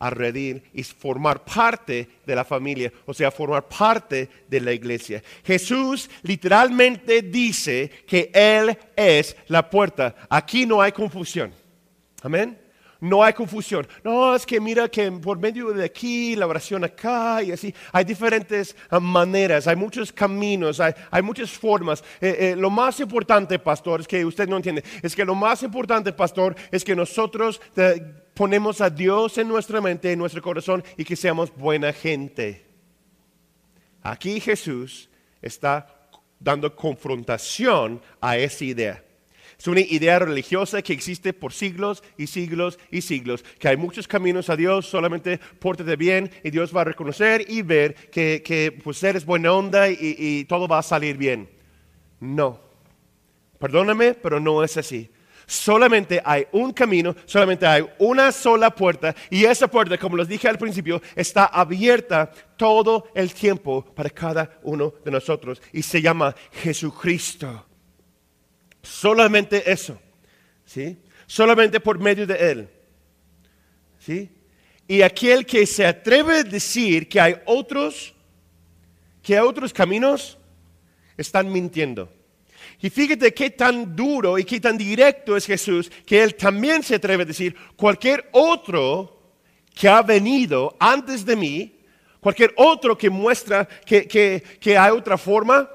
a 0.00 0.10
redil 0.10 0.64
y 0.74 0.82
formar 0.82 1.44
parte 1.44 2.08
de 2.26 2.34
la 2.34 2.44
familia, 2.44 2.92
o 3.06 3.14
sea, 3.14 3.30
formar 3.30 3.68
parte 3.68 4.28
de 4.48 4.60
la 4.60 4.72
iglesia. 4.72 5.22
Jesús 5.44 6.10
literalmente 6.22 7.22
dice 7.22 7.88
que 8.04 8.32
Él 8.34 8.76
es 8.96 9.36
la 9.46 9.70
puerta. 9.70 10.16
Aquí 10.28 10.66
no 10.66 10.82
hay 10.82 10.90
confusión. 10.90 11.54
Amén 12.20 12.61
no 13.02 13.24
hay 13.24 13.32
confusión. 13.32 13.86
No, 14.04 14.34
es 14.34 14.46
que 14.46 14.60
mira 14.60 14.88
que 14.88 15.10
por 15.10 15.36
medio 15.36 15.72
de 15.72 15.84
aquí, 15.84 16.36
la 16.36 16.46
oración 16.46 16.84
acá 16.84 17.42
y 17.42 17.50
así, 17.50 17.74
hay 17.90 18.04
diferentes 18.04 18.76
ah, 18.90 19.00
maneras, 19.00 19.66
hay 19.66 19.74
muchos 19.74 20.12
caminos, 20.12 20.78
hay, 20.78 21.22
muchas 21.22 21.50
formas. 21.50 22.02
Eh, 22.20 22.36
eh, 22.38 22.56
lo 22.56 22.70
más 22.70 23.00
importante, 23.00 23.58
pastor, 23.58 24.02
es 24.02 24.06
que 24.06 24.24
usted 24.24 24.48
no 24.48 24.56
entiende, 24.56 24.84
es 25.02 25.16
que 25.16 25.24
lo 25.24 25.34
más 25.34 25.64
importante, 25.64 26.12
pastor, 26.12 26.54
es 26.70 26.84
que 26.84 26.94
nosotros 26.94 27.60
eh, 27.76 28.00
ponemos 28.34 28.80
a 28.80 28.88
Dios 28.88 29.36
en 29.36 29.48
nuestra 29.48 29.80
mente, 29.80 30.12
en 30.12 30.18
nuestro 30.20 30.40
corazón 30.40 30.84
y 30.96 31.04
que 31.04 31.16
seamos 31.16 31.52
buena 31.56 31.92
gente. 31.92 32.64
Aquí 34.00 34.38
Jesús 34.38 35.10
está 35.40 36.08
dando 36.38 36.76
confrontación 36.76 38.00
a 38.20 38.36
esa 38.36 38.64
idea. 38.64 39.02
Es 39.62 39.68
una 39.68 39.78
idea 39.78 40.18
religiosa 40.18 40.82
que 40.82 40.92
existe 40.92 41.32
por 41.32 41.52
siglos 41.52 42.02
y 42.18 42.26
siglos 42.26 42.80
y 42.90 43.00
siglos, 43.00 43.44
que 43.60 43.68
hay 43.68 43.76
muchos 43.76 44.08
caminos 44.08 44.50
a 44.50 44.56
Dios, 44.56 44.86
solamente 44.86 45.38
pórtate 45.38 45.94
bien 45.94 46.28
y 46.42 46.50
Dios 46.50 46.74
va 46.76 46.80
a 46.80 46.86
reconocer 46.86 47.44
y 47.48 47.62
ver 47.62 47.94
que, 48.10 48.42
que 48.44 48.76
pues 48.82 49.00
eres 49.04 49.24
buena 49.24 49.52
onda 49.52 49.88
y, 49.88 50.16
y 50.18 50.44
todo 50.46 50.66
va 50.66 50.80
a 50.80 50.82
salir 50.82 51.16
bien. 51.16 51.48
No, 52.18 52.60
perdóname, 53.60 54.14
pero 54.14 54.40
no 54.40 54.64
es 54.64 54.76
así. 54.78 55.08
Solamente 55.46 56.20
hay 56.24 56.48
un 56.50 56.72
camino, 56.72 57.14
solamente 57.24 57.64
hay 57.64 57.86
una 58.00 58.32
sola 58.32 58.74
puerta 58.74 59.14
y 59.30 59.44
esa 59.44 59.68
puerta, 59.68 59.96
como 59.96 60.16
les 60.16 60.26
dije 60.26 60.48
al 60.48 60.58
principio, 60.58 61.00
está 61.14 61.44
abierta 61.44 62.32
todo 62.56 63.06
el 63.14 63.32
tiempo 63.32 63.84
para 63.94 64.10
cada 64.10 64.58
uno 64.64 64.92
de 65.04 65.12
nosotros 65.12 65.62
y 65.72 65.82
se 65.82 66.02
llama 66.02 66.34
Jesucristo. 66.50 67.66
Solamente 68.82 69.70
eso. 69.70 69.98
¿Sí? 70.64 70.98
Solamente 71.26 71.80
por 71.80 71.98
medio 71.98 72.26
de 72.26 72.50
Él. 72.50 72.68
¿Sí? 73.98 74.30
Y 74.88 75.02
aquel 75.02 75.46
que 75.46 75.66
se 75.66 75.86
atreve 75.86 76.38
a 76.38 76.42
decir 76.42 77.08
que 77.08 77.20
hay 77.20 77.36
otros, 77.46 78.14
que 79.22 79.36
hay 79.36 79.46
otros 79.46 79.72
caminos, 79.72 80.36
están 81.16 81.50
mintiendo. 81.50 82.12
Y 82.80 82.90
fíjate 82.90 83.32
qué 83.32 83.50
tan 83.50 83.94
duro 83.94 84.38
y 84.38 84.44
qué 84.44 84.60
tan 84.60 84.76
directo 84.76 85.36
es 85.36 85.46
Jesús, 85.46 85.90
que 86.04 86.22
Él 86.22 86.34
también 86.34 86.82
se 86.82 86.96
atreve 86.96 87.22
a 87.22 87.26
decir, 87.26 87.54
cualquier 87.76 88.28
otro 88.32 89.22
que 89.74 89.88
ha 89.88 90.02
venido 90.02 90.76
antes 90.80 91.24
de 91.24 91.36
mí, 91.36 91.80
cualquier 92.20 92.52
otro 92.56 92.98
que 92.98 93.08
muestra 93.08 93.68
que, 93.86 94.42
hay 94.78 94.90
otra 94.90 95.16
forma, 95.16 95.70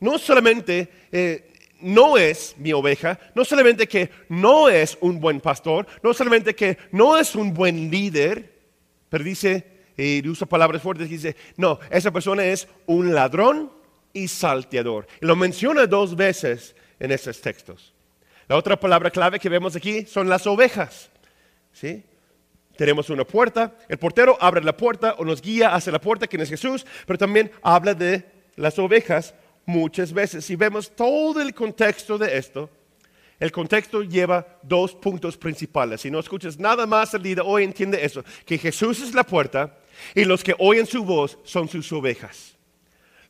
no 0.00 0.18
solamente 0.18 0.88
eh, 1.10 1.53
no 1.80 2.16
es 2.16 2.54
mi 2.58 2.72
oveja, 2.72 3.18
no 3.34 3.44
solamente 3.44 3.86
que 3.86 4.10
no 4.28 4.68
es 4.68 4.96
un 5.00 5.20
buen 5.20 5.40
pastor, 5.40 5.86
no 6.02 6.14
solamente 6.14 6.54
que 6.54 6.78
no 6.92 7.16
es 7.16 7.34
un 7.34 7.52
buen 7.52 7.90
líder, 7.90 8.52
pero 9.08 9.24
dice, 9.24 9.66
y 9.96 10.26
usa 10.28 10.46
palabras 10.46 10.82
fuertes, 10.82 11.08
dice, 11.08 11.36
no, 11.56 11.78
esa 11.90 12.10
persona 12.10 12.44
es 12.44 12.66
un 12.86 13.14
ladrón 13.14 13.70
y 14.12 14.28
salteador. 14.28 15.06
Y 15.20 15.26
lo 15.26 15.36
menciona 15.36 15.86
dos 15.86 16.16
veces 16.16 16.74
en 16.98 17.12
esos 17.12 17.40
textos. 17.40 17.92
La 18.48 18.56
otra 18.56 18.78
palabra 18.78 19.10
clave 19.10 19.38
que 19.38 19.48
vemos 19.48 19.76
aquí 19.76 20.04
son 20.06 20.28
las 20.28 20.46
ovejas. 20.46 21.10
¿sí? 21.72 22.04
Tenemos 22.76 23.08
una 23.10 23.24
puerta, 23.24 23.76
el 23.88 23.98
portero 23.98 24.36
abre 24.40 24.62
la 24.62 24.76
puerta 24.76 25.14
o 25.18 25.24
nos 25.24 25.40
guía 25.40 25.74
hacia 25.74 25.92
la 25.92 26.00
puerta, 26.00 26.26
que 26.26 26.36
es 26.36 26.48
Jesús, 26.48 26.84
pero 27.06 27.18
también 27.18 27.50
habla 27.62 27.94
de 27.94 28.24
las 28.56 28.78
ovejas 28.78 29.34
muchas 29.66 30.12
veces. 30.12 30.44
Si 30.44 30.56
vemos 30.56 30.94
todo 30.94 31.40
el 31.40 31.54
contexto 31.54 32.18
de 32.18 32.36
esto, 32.36 32.70
el 33.40 33.50
contexto 33.50 34.02
lleva 34.02 34.46
dos 34.62 34.94
puntos 34.94 35.36
principales. 35.36 36.00
Si 36.00 36.10
no 36.10 36.20
escuchas 36.20 36.58
nada 36.58 36.86
más 36.86 37.14
el 37.14 37.22
día 37.22 37.42
hoy, 37.42 37.64
entiende 37.64 38.04
eso, 38.04 38.24
que 38.46 38.58
Jesús 38.58 39.00
es 39.00 39.14
la 39.14 39.24
puerta 39.24 39.78
Y 40.14 40.24
los 40.24 40.42
que 40.42 40.54
oyen 40.58 40.86
su 40.86 41.04
voz 41.04 41.38
son 41.44 41.68
sus 41.68 41.92
ovejas. 41.92 42.56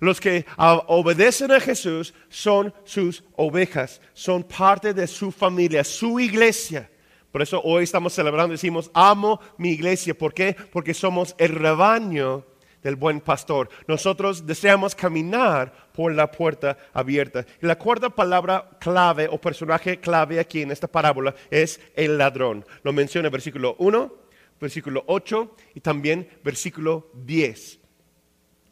Los 0.01 0.21
que 0.21 0.45
obedecen 0.87 1.53
a 1.53 1.61
Jesús 1.61 2.15
son 2.29 2.75
sus 2.85 3.23
ovejas, 3.37 4.01
son 4.13 4.43
parte 4.43 4.93
de 4.93 5.07
su 5.07 5.31
familia, 5.31 5.85
su 5.85 6.21
iglesia. 6.21 6.91
Por 7.31 7.43
eso 7.43 7.61
hoy 7.65 7.85
estamos 7.85 8.13
celebrando, 8.13 8.53
decimos, 8.53 8.91
amo 8.95 9.41
mi 9.57 9.71
iglesia. 9.71 10.17
¿Por 10.17 10.35
qué? 10.35 10.57
Porque 10.73 10.95
somos 10.95 11.35
el 11.39 11.55
rebaño 11.55 12.45
del 12.85 12.95
buen 12.95 13.21
pastor. 13.21 13.69
Nosotros 13.89 14.47
deseamos 14.47 14.95
caminar 14.95 15.89
por 15.93 16.15
la 16.15 16.31
puerta 16.31 16.77
abierta. 16.93 17.45
Y 17.61 17.67
la 17.67 17.77
cuarta 17.79 18.11
palabra 18.11 18.71
clave 18.79 19.27
o 19.29 19.41
personaje 19.41 19.99
clave 19.99 20.39
aquí 20.39 20.63
en 20.63 20.71
esta 20.71 20.87
parábola 20.87 21.35
es 21.51 21.81
el 21.97 22.19
ladrón. 22.19 22.65
Lo 22.83 22.93
menciona 22.93 23.31
versículo 23.31 23.75
1, 23.79 24.15
versículo 24.61 25.03
8 25.07 25.57
y 25.75 25.81
también 25.81 26.29
versículo 26.45 27.11
10. 27.15 27.81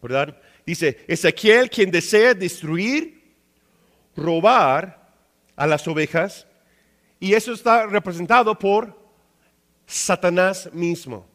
¿Verdad? 0.02 0.36
Dice, 0.66 1.04
es 1.08 1.24
aquel 1.24 1.70
quien 1.70 1.90
desea 1.90 2.34
destruir, 2.34 3.34
robar 4.14 5.10
a 5.56 5.66
las 5.66 5.88
ovejas 5.88 6.46
y 7.18 7.32
eso 7.32 7.52
está 7.52 7.86
representado 7.86 8.58
por 8.58 9.00
Satanás 9.86 10.68
mismo. 10.72 11.31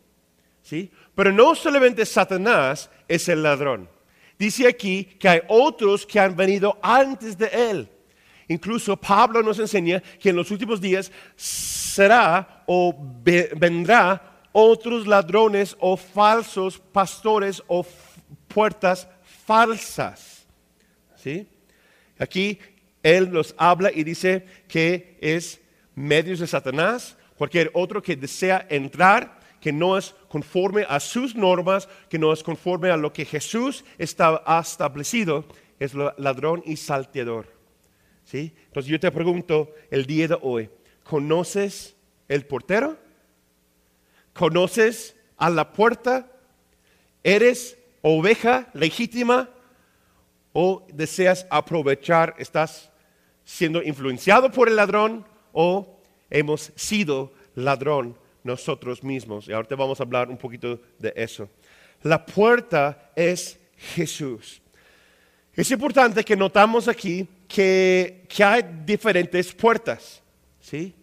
¿Sí? 0.68 0.92
Pero 1.16 1.32
no 1.32 1.56
solamente 1.56 2.06
Satanás 2.06 2.90
es 3.08 3.30
el 3.30 3.42
ladrón. 3.42 3.90
Dice 4.38 4.68
aquí 4.68 5.06
que 5.06 5.30
hay 5.30 5.42
otros 5.48 6.06
que 6.06 6.20
han 6.20 6.36
venido 6.36 6.78
antes 6.82 7.38
de 7.38 7.48
él. 7.48 7.90
Incluso 8.50 8.98
Pablo 8.98 9.42
nos 9.42 9.60
enseña 9.60 10.04
que 10.20 10.28
en 10.28 10.36
los 10.36 10.52
últimos 10.52 10.82
días 10.82 11.10
será 11.38 12.64
o 12.66 12.94
vendrá 13.56 14.42
otros 14.52 15.08
ladrones 15.08 15.74
o 15.80 15.96
falsos 15.96 16.78
pastores 16.80 17.64
o 17.68 17.86
puertas 18.50 19.08
falsas. 19.46 20.46
¿Sí? 21.16 21.48
Aquí 22.20 22.60
él 23.04 23.32
nos 23.32 23.56
habla 23.58 23.90
y 23.94 24.04
dice 24.04 24.46
que 24.68 25.18
es 25.22 25.62
medios 25.96 26.40
de 26.40 26.48
Satanás, 26.48 27.16
cualquier 27.38 27.72
otro 27.74 28.02
que 28.02 28.18
desea 28.18 28.68
entrar 28.70 29.37
que 29.60 29.72
no 29.72 29.98
es 29.98 30.16
conforme 30.30 30.86
a 30.88 31.00
sus 31.00 31.36
normas, 31.36 31.88
que 32.10 32.20
no 32.20 32.32
es 32.32 32.44
conforme 32.44 32.92
a 32.92 32.98
lo 32.98 33.12
que 33.14 33.26
Jesús 33.26 33.84
está, 33.98 34.42
ha 34.46 34.60
establecido, 34.60 35.46
es 35.80 35.94
ladrón 35.94 36.64
y 36.66 36.78
salteador. 36.78 37.48
¿Sí? 38.26 38.54
Entonces 38.66 38.92
yo 38.92 39.00
te 39.00 39.12
pregunto 39.12 39.74
el 39.90 40.06
día 40.06 40.28
de 40.28 40.38
hoy, 40.42 40.70
¿conoces 41.04 41.96
el 42.28 42.46
portero? 42.46 42.98
¿Conoces 44.34 45.16
a 45.38 45.50
la 45.50 45.72
puerta? 45.72 46.30
¿Eres 47.24 47.78
oveja 48.02 48.70
legítima 48.74 49.50
o 50.54 50.86
deseas 50.92 51.46
aprovechar, 51.50 52.36
estás 52.38 52.90
siendo 53.46 53.82
influenciado 53.82 54.52
por 54.52 54.68
el 54.68 54.76
ladrón 54.76 55.26
o 55.54 56.00
hemos 56.30 56.74
sido 56.76 57.32
ladrón 57.56 58.18
nosotros 58.48 59.04
mismos. 59.04 59.48
Y 59.48 59.54
ahorita 59.54 59.76
vamos 59.76 60.00
a 60.00 60.04
hablar 60.04 60.30
un 60.30 60.38
poquito 60.38 60.80
de 60.98 61.14
eso. 61.16 61.48
La 62.02 62.26
puerta 62.26 63.12
es 63.16 63.60
Jesús. 63.78 64.62
Es 65.54 65.70
importante 65.72 66.24
que 66.24 66.36
notamos 66.36 66.88
aquí 66.88 67.28
que, 67.48 68.26
que 68.28 68.44
hay 68.44 68.64
diferentes 68.86 69.54
puertas. 69.54 70.22
¿sí? 70.60 70.94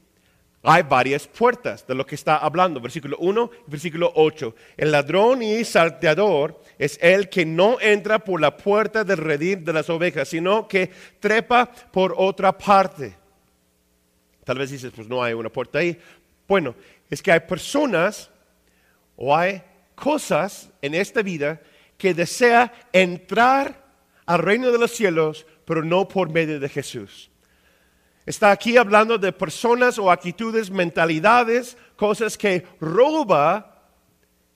Hay 0.66 0.82
varias 0.82 1.26
puertas 1.26 1.86
de 1.86 1.94
lo 1.94 2.06
que 2.06 2.14
está 2.14 2.38
hablando. 2.38 2.80
Versículo 2.80 3.18
1 3.18 3.50
y 3.66 3.70
versículo 3.70 4.12
8. 4.14 4.54
El 4.78 4.92
ladrón 4.92 5.42
y 5.42 5.62
salteador 5.62 6.58
es 6.78 6.98
el 7.02 7.28
que 7.28 7.44
no 7.44 7.78
entra 7.80 8.18
por 8.18 8.40
la 8.40 8.56
puerta 8.56 9.04
del 9.04 9.18
redil 9.18 9.62
de 9.62 9.72
las 9.74 9.90
ovejas, 9.90 10.28
sino 10.28 10.66
que 10.66 10.90
trepa 11.20 11.66
por 11.66 12.14
otra 12.16 12.56
parte. 12.56 13.14
Tal 14.44 14.56
vez 14.58 14.70
dices, 14.70 14.90
pues 14.94 15.06
no 15.06 15.22
hay 15.22 15.34
una 15.34 15.50
puerta 15.50 15.80
ahí. 15.80 15.98
Bueno, 16.48 16.74
es 17.10 17.22
que 17.22 17.32
hay 17.32 17.40
personas 17.40 18.30
o 19.16 19.36
hay 19.36 19.62
cosas 19.94 20.70
en 20.82 20.94
esta 20.94 21.22
vida 21.22 21.60
que 21.96 22.14
desea 22.14 22.72
entrar 22.92 23.84
al 24.26 24.38
reino 24.40 24.72
de 24.72 24.78
los 24.78 24.92
cielos, 24.92 25.46
pero 25.64 25.84
no 25.84 26.08
por 26.08 26.30
medio 26.30 26.58
de 26.58 26.68
Jesús. 26.68 27.30
Está 28.26 28.50
aquí 28.50 28.76
hablando 28.76 29.18
de 29.18 29.32
personas 29.32 29.98
o 29.98 30.10
actitudes, 30.10 30.70
mentalidades, 30.70 31.76
cosas 31.96 32.38
que 32.38 32.66
roba 32.80 33.82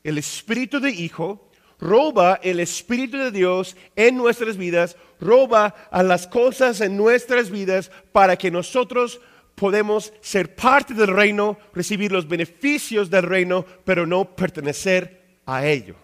el 0.02 0.16
espíritu 0.16 0.80
de 0.80 0.90
hijo, 0.90 1.50
roba 1.78 2.40
el 2.42 2.61
espíritu 2.61 3.18
de 3.18 3.30
Dios 3.30 3.76
en 3.94 4.16
nuestras 4.16 4.56
vidas, 4.56 4.96
roba 5.20 5.74
a 5.90 6.02
las 6.02 6.26
cosas 6.26 6.80
en 6.80 6.96
nuestras 6.96 7.50
vidas 7.50 7.90
para 8.11 8.37
que 8.37 8.50
nosotros 8.50 9.20
podemos 9.59 10.12
ser 10.21 10.55
parte 10.55 10.94
del 10.94 11.09
reino, 11.09 11.59
recibir 11.75 12.12
los 12.12 12.27
beneficios 12.27 13.11
del 13.11 13.25
reino, 13.25 13.64
pero 13.85 14.07
no 14.07 14.37
pertenecer 14.37 15.40
a 15.44 15.66
ello. 15.66 15.97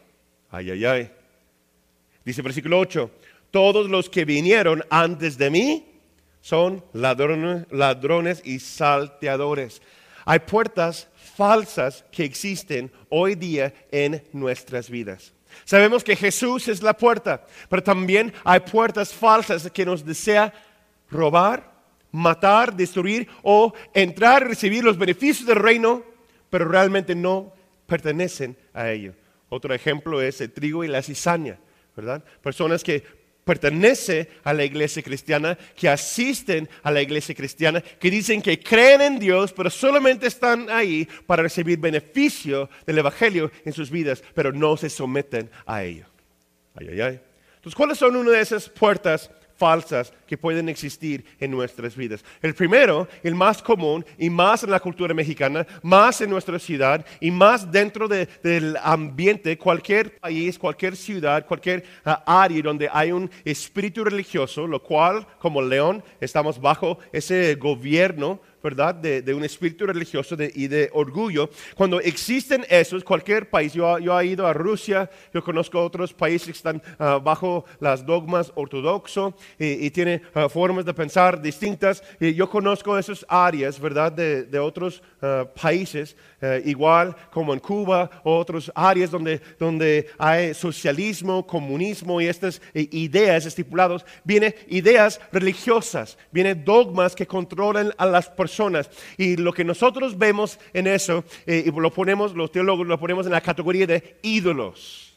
Ay, 0.51 0.71
ay, 0.71 0.85
ay. 0.85 1.11
Dice 2.25 2.43
versículo 2.43 2.79
8, 2.81 3.11
todos 3.51 3.89
los 3.89 4.11
que 4.11 4.25
vinieron 4.25 4.85
antes 4.91 5.39
de 5.39 5.51
mí 5.51 6.01
son 6.41 6.85
ladrones, 6.93 7.67
ladrones 7.71 8.43
y 8.45 8.59
salteadores. 8.59 9.81
Hay 10.25 10.41
puertas 10.41 11.09
falsas 11.37 12.05
que 12.11 12.25
existen 12.25 12.91
hoy 13.09 13.35
día 13.35 13.73
en 13.91 14.23
nuestras 14.33 14.91
vidas. 14.91 15.33
Sabemos 15.65 16.03
que 16.03 16.17
Jesús 16.17 16.67
es 16.69 16.83
la 16.83 16.97
puerta, 16.97 17.47
pero 17.69 17.83
también 17.83 18.33
hay 18.43 18.61
puertas 18.61 19.13
falsas 19.13 19.71
que 19.71 19.87
nos 19.87 20.05
desea 20.05 20.53
robar, 21.11 21.74
matar, 22.15 22.77
destruir 22.77 23.27
o 23.43 23.75
entrar 23.93 24.43
y 24.43 24.47
recibir 24.47 24.85
los 24.85 24.97
beneficios 24.97 25.49
del 25.49 25.57
reino, 25.57 26.05
pero 26.49 26.65
realmente 26.67 27.17
no 27.17 27.53
pertenecen 27.87 28.57
a 28.73 28.91
ello. 28.91 29.15
Otro 29.49 29.75
ejemplo 29.75 30.23
es 30.23 30.41
el 30.41 30.53
trigo 30.53 30.85
y 30.85 30.89
la 30.89 31.03
cizaña, 31.03 31.59
¿verdad? 31.97 32.25
Personas 32.41 32.85
que 32.85 33.03
pertenecen 33.45 34.29
a 34.45 34.53
la 34.53 34.65
iglesia 34.65 35.03
cristiana, 35.03 35.59
que 35.77 35.89
asisten 35.89 36.69
a 36.85 36.93
la 36.93 37.03
iglesia 37.03 37.35
cristiana, 37.35 37.81
que 37.81 38.11
dicen 38.11 38.41
que 38.41 38.61
creen 38.61 39.01
en 39.01 39.19
Dios, 39.19 39.53
pero 39.53 39.69
solamente 39.69 40.29
están 40.29 40.71
ahí 40.71 41.09
para 41.27 41.43
recibir 41.43 41.79
beneficio 41.79 42.71
del 42.87 42.99
Evangelio 42.99 43.51
en 43.65 43.73
sus 43.73 43.91
vidas, 43.91 44.23
pero 44.35 44.53
no 44.53 44.77
se 44.77 44.89
someten 44.89 45.51
a 45.67 45.83
ello. 45.83 46.07
Ay, 46.77 46.89
ay, 46.93 47.01
ay. 47.01 47.21
Entonces, 47.57 47.75
¿cuáles 47.75 47.99
son 47.99 48.15
una 48.15 48.31
de 48.31 48.41
esas 48.41 48.69
puertas 48.69 49.31
falsas 49.57 50.13
que 50.27 50.37
pueden 50.37 50.69
existir 50.69 51.25
en 51.39 51.51
nuestras 51.51 51.97
vidas. 51.97 52.25
El 52.43 52.55
primero, 52.55 53.09
el 53.23 53.35
más 53.35 53.63
común 53.63 54.05
y 54.19 54.31
más 54.31 54.65
en 54.65 54.71
la 54.71 54.81
cultura 54.81 55.15
mexicana, 55.15 55.67
más 55.83 56.21
en 56.21 56.31
nuestra 56.31 56.59
ciudad 56.59 57.05
y 57.21 57.31
más 57.31 57.71
dentro 57.71 58.09
del 58.09 58.77
ambiente, 58.83 59.57
cualquier 59.59 60.19
país, 60.19 60.59
cualquier 60.59 60.97
ciudad, 60.97 61.47
cualquier 61.47 61.85
ah, 62.05 62.23
área 62.27 62.63
donde 62.63 62.89
hay 62.93 63.13
un 63.13 63.31
espíritu 63.45 64.05
religioso, 64.05 64.67
lo 64.67 64.83
cual 64.83 65.27
como 65.39 65.63
león 65.63 66.03
estamos 66.21 66.61
bajo 66.61 66.99
ese 67.13 67.55
gobierno 67.55 68.41
¿verdad? 68.65 68.95
De, 68.95 69.35
un 69.35 69.45
espíritu 69.45 69.87
religioso 69.87 70.37
y 70.55 70.69
de 70.69 70.89
orgullo. 70.95 71.51
Cuando 71.77 72.01
existen 72.01 72.65
esos, 72.71 73.05
cualquier 73.05 73.51
país, 73.51 73.75
yo, 73.75 73.99
yo 73.99 74.19
he 74.19 74.27
ido 74.27 74.47
a 74.47 74.55
Rusia, 74.55 75.11
yo 75.35 75.45
conozco 75.45 75.85
otros 75.85 76.15
países 76.15 76.47
que 76.47 76.53
están 76.53 76.83
ah, 76.99 77.21
bajo 77.23 77.67
las 77.79 78.07
dogmas 78.07 78.51
ortodoxos 78.55 79.35
y, 79.59 79.85
y 79.87 79.91
tienen 79.91 80.23
ah, 80.33 80.49
formas 80.49 80.87
de 80.87 80.95
pensar 80.95 81.43
distintas. 81.43 82.03
Y 82.19 82.33
yo 82.33 82.49
conozco 82.49 82.97
esas 82.97 83.27
áreas, 83.29 83.79
¿verdad? 83.79 84.11
De, 84.11 84.45
de 84.45 84.59
otros 84.59 85.03
ah, 85.21 85.47
países, 85.61 86.17
eh, 86.41 86.63
igual 86.65 87.15
como 87.31 87.53
en 87.53 87.61
Cuba 87.61 88.11
otras 88.23 88.73
áreas 88.75 89.11
donde, 89.11 89.43
donde 89.59 90.09
hay 90.17 90.55
socialismo, 90.55 91.47
comunismo 91.47 92.19
y 92.19 92.29
estas 92.29 92.63
eh, 92.73 92.89
ideas 92.93 93.45
estipuladas. 93.45 94.07
Vienen 94.25 94.55
ideas 94.69 95.21
religiosas, 95.33 96.17
vienen 96.33 96.65
dogmas 96.65 97.15
que 97.15 97.27
controlan 97.27 97.93
a 97.99 98.07
las 98.07 98.27
personas 98.29 98.54
y 99.17 99.37
lo 99.37 99.53
que 99.53 99.65
nosotros 99.65 100.17
vemos 100.17 100.59
en 100.73 100.87
eso, 100.87 101.25
eh, 101.47 101.65
y 101.67 101.71
lo 101.71 101.91
ponemos, 101.93 102.35
los 102.35 102.51
teólogos 102.51 102.87
lo 102.87 102.99
ponemos 102.99 103.27
en 103.27 103.33
la 103.33 103.41
categoría 103.41 103.87
de 103.87 104.19
ídolos. 104.23 105.15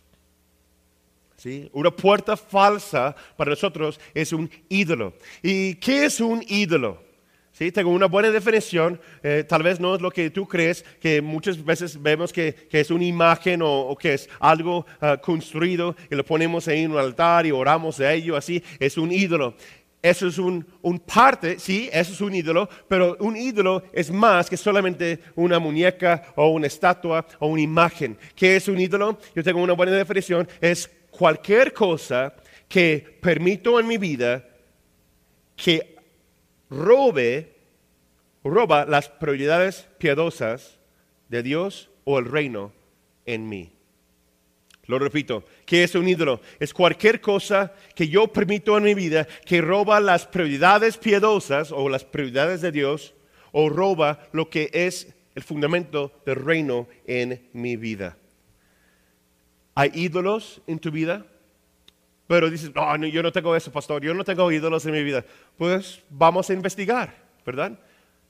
¿Sí? 1.37 1.69
Una 1.71 1.91
puerta 1.91 2.35
falsa 2.35 3.15
para 3.35 3.51
nosotros 3.51 3.99
es 4.13 4.33
un 4.33 4.49
ídolo. 4.69 5.13
¿Y 5.43 5.75
qué 5.75 6.05
es 6.05 6.19
un 6.19 6.43
ídolo? 6.47 7.05
¿Sí? 7.51 7.71
Tengo 7.71 7.89
una 7.89 8.07
buena 8.07 8.29
definición, 8.29 8.99
eh, 9.23 9.43
tal 9.47 9.63
vez 9.63 9.79
no 9.79 9.95
es 9.95 10.01
lo 10.01 10.11
que 10.11 10.29
tú 10.29 10.47
crees, 10.47 10.83
que 10.99 11.21
muchas 11.21 11.63
veces 11.63 11.99
vemos 12.01 12.31
que, 12.31 12.67
es 12.71 12.91
una 12.91 13.03
imagen 13.03 13.61
o, 13.63 13.95
que 13.99 14.13
es 14.13 14.29
algo 14.39 14.85
ah, 15.01 15.17
construido 15.17 15.95
y 16.11 16.15
lo 16.15 16.23
ponemos 16.23 16.67
en 16.67 16.91
un 16.91 16.99
altar 16.99 17.47
y 17.47 17.51
oramos 17.51 17.97
de 17.97 18.13
ello, 18.13 18.35
así, 18.35 18.63
es 18.79 18.97
un 18.97 19.11
ídolo 19.11 19.55
eso 20.09 20.27
es 20.27 20.37
un, 20.37 20.65
un, 20.81 20.99
parte, 20.99 21.59
sí, 21.59 21.89
eso 21.91 22.13
es 22.13 22.21
un 22.21 22.33
ídolo, 22.33 22.69
pero 22.87 23.17
un 23.19 23.35
ídolo 23.35 23.83
es 23.93 24.11
más 24.11 24.49
que 24.49 24.57
solamente 24.57 25.19
una 25.35 25.59
muñeca 25.59 26.33
o 26.35 26.49
una 26.49 26.67
estatua 26.67 27.25
o 27.39 27.47
una 27.47 27.61
imagen. 27.61 28.17
¿Qué 28.35 28.55
es 28.55 28.67
un 28.67 28.79
ídolo? 28.79 29.19
Yo 29.35 29.43
tengo 29.43 29.61
una 29.61 29.73
buena 29.73 29.93
definición, 29.93 30.47
es 30.61 30.89
cualquier 31.09 31.73
cosa 31.73 32.33
que 32.67 33.17
permito 33.21 33.79
en 33.79 33.87
mi 33.87 33.97
vida 33.97 34.47
que 35.55 35.95
robe, 36.69 37.55
roba 38.43 38.85
las 38.85 39.09
prioridades 39.09 39.87
piadosas 39.97 40.79
de 41.29 41.43
Dios 41.43 41.89
o 42.03 42.19
el 42.19 42.25
reino 42.25 42.71
en 43.25 43.49
mí. 43.49 43.76
Lo 44.87 44.97
repito, 44.97 45.43
¿qué 45.65 45.83
es 45.83 45.95
un 45.95 46.07
ídolo? 46.07 46.41
Es 46.59 46.73
cualquier 46.73 47.19
cosa 47.19 47.73
que 47.93 48.07
yo 48.07 48.31
permito 48.31 48.77
en 48.77 48.85
mi 48.85 48.93
vida 48.93 49.27
que 49.45 49.61
roba 49.61 49.99
las 49.99 50.25
prioridades 50.25 50.97
piadosas 50.97 51.73
o 51.73 51.89
las 51.89 52.05
prioridades 52.05 52.61
de 52.61 52.71
Dios 52.71 53.13
o 53.51 53.69
roba 53.69 54.19
lo 54.31 54.49
que 54.49 54.69
es 54.71 55.13
el 55.35 55.43
fundamento 55.43 56.13
del 56.25 56.37
reino 56.37 56.87
en 57.05 57.49
mi 57.51 57.75
vida. 57.75 58.17
¿Hay 59.75 59.91
ídolos 59.93 60.61
en 60.67 60.79
tu 60.79 60.89
vida? 60.89 61.25
Pero 62.25 62.49
dices, 62.49 62.71
no, 62.73 63.05
yo 63.05 63.21
no 63.21 63.31
tengo 63.31 63.55
eso, 63.55 63.71
pastor, 63.71 64.01
yo 64.01 64.13
no 64.13 64.23
tengo 64.23 64.51
ídolos 64.51 64.85
en 64.85 64.93
mi 64.93 65.03
vida. 65.03 65.23
Pues 65.57 66.01
vamos 66.09 66.49
a 66.49 66.53
investigar, 66.53 67.13
¿verdad? 67.45 67.77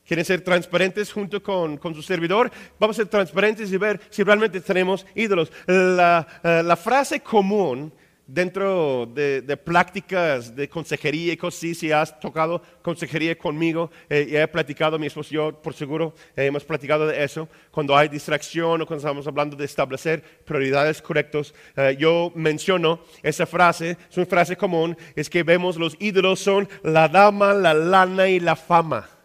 Quieren 0.08 0.26
ser 0.26 0.41
transparentes 0.41 1.12
junto 1.12 1.43
con, 1.43 1.80
su 1.93 2.02
servidor, 2.02 2.50
vamos 2.80 2.96
a 2.96 3.02
ser 3.04 3.08
transparentes 3.08 3.72
y 3.72 3.78
ver 3.78 4.00
si 4.10 4.24
realmente 4.24 4.62
tenemos 4.62 5.06
ídolos. 5.13 5.52
La, 5.67 6.26
eh, 6.43 6.76
frase 6.78 7.20
común 7.20 7.91
dentro 8.26 9.06
de, 9.06 9.41
de, 9.41 9.58
prácticas 9.58 10.56
de 10.56 10.70
consejería 10.70 11.34
y 11.34 11.38
cosas 11.38 11.60
así, 11.60 11.76
si 11.76 11.91
has 11.91 12.20
tocado 12.20 12.62
consejería 12.82 13.38
conmigo 13.38 13.89
eh, 14.10 14.28
y 14.30 14.36
he 14.36 14.48
platicado, 14.48 15.00
mi 15.00 15.08
esposo 15.08 15.30
y 15.32 15.36
yo, 15.36 15.62
por 15.62 15.74
seguro, 15.74 16.13
eh, 16.36 16.46
hemos 16.46 16.63
platicado 16.63 17.08
de 17.08 17.24
eso, 17.24 17.50
cuando 17.72 17.96
hay 17.96 18.08
distracción 18.08 18.82
o 18.82 18.86
cuando 18.86 18.98
estamos 18.98 19.28
hablando 19.28 19.56
de 19.56 19.65
establecer 19.65 20.24
prioridades 20.46 21.02
correctas, 21.02 21.54
yo 21.98 22.32
menciono 22.36 23.02
esa 23.24 23.46
frase, 23.46 23.98
es 24.10 24.17
una 24.17 24.26
frase 24.26 24.56
común, 24.56 24.96
es 25.15 25.30
que 25.30 25.43
vemos 25.43 25.78
los 25.78 25.98
ídolos 26.00 26.39
son 26.39 26.70
la 26.84 27.08
dama, 27.08 27.54
la 27.54 27.74
lana 27.74 28.28
y 28.30 28.39
la 28.39 28.56
fama. 28.56 29.16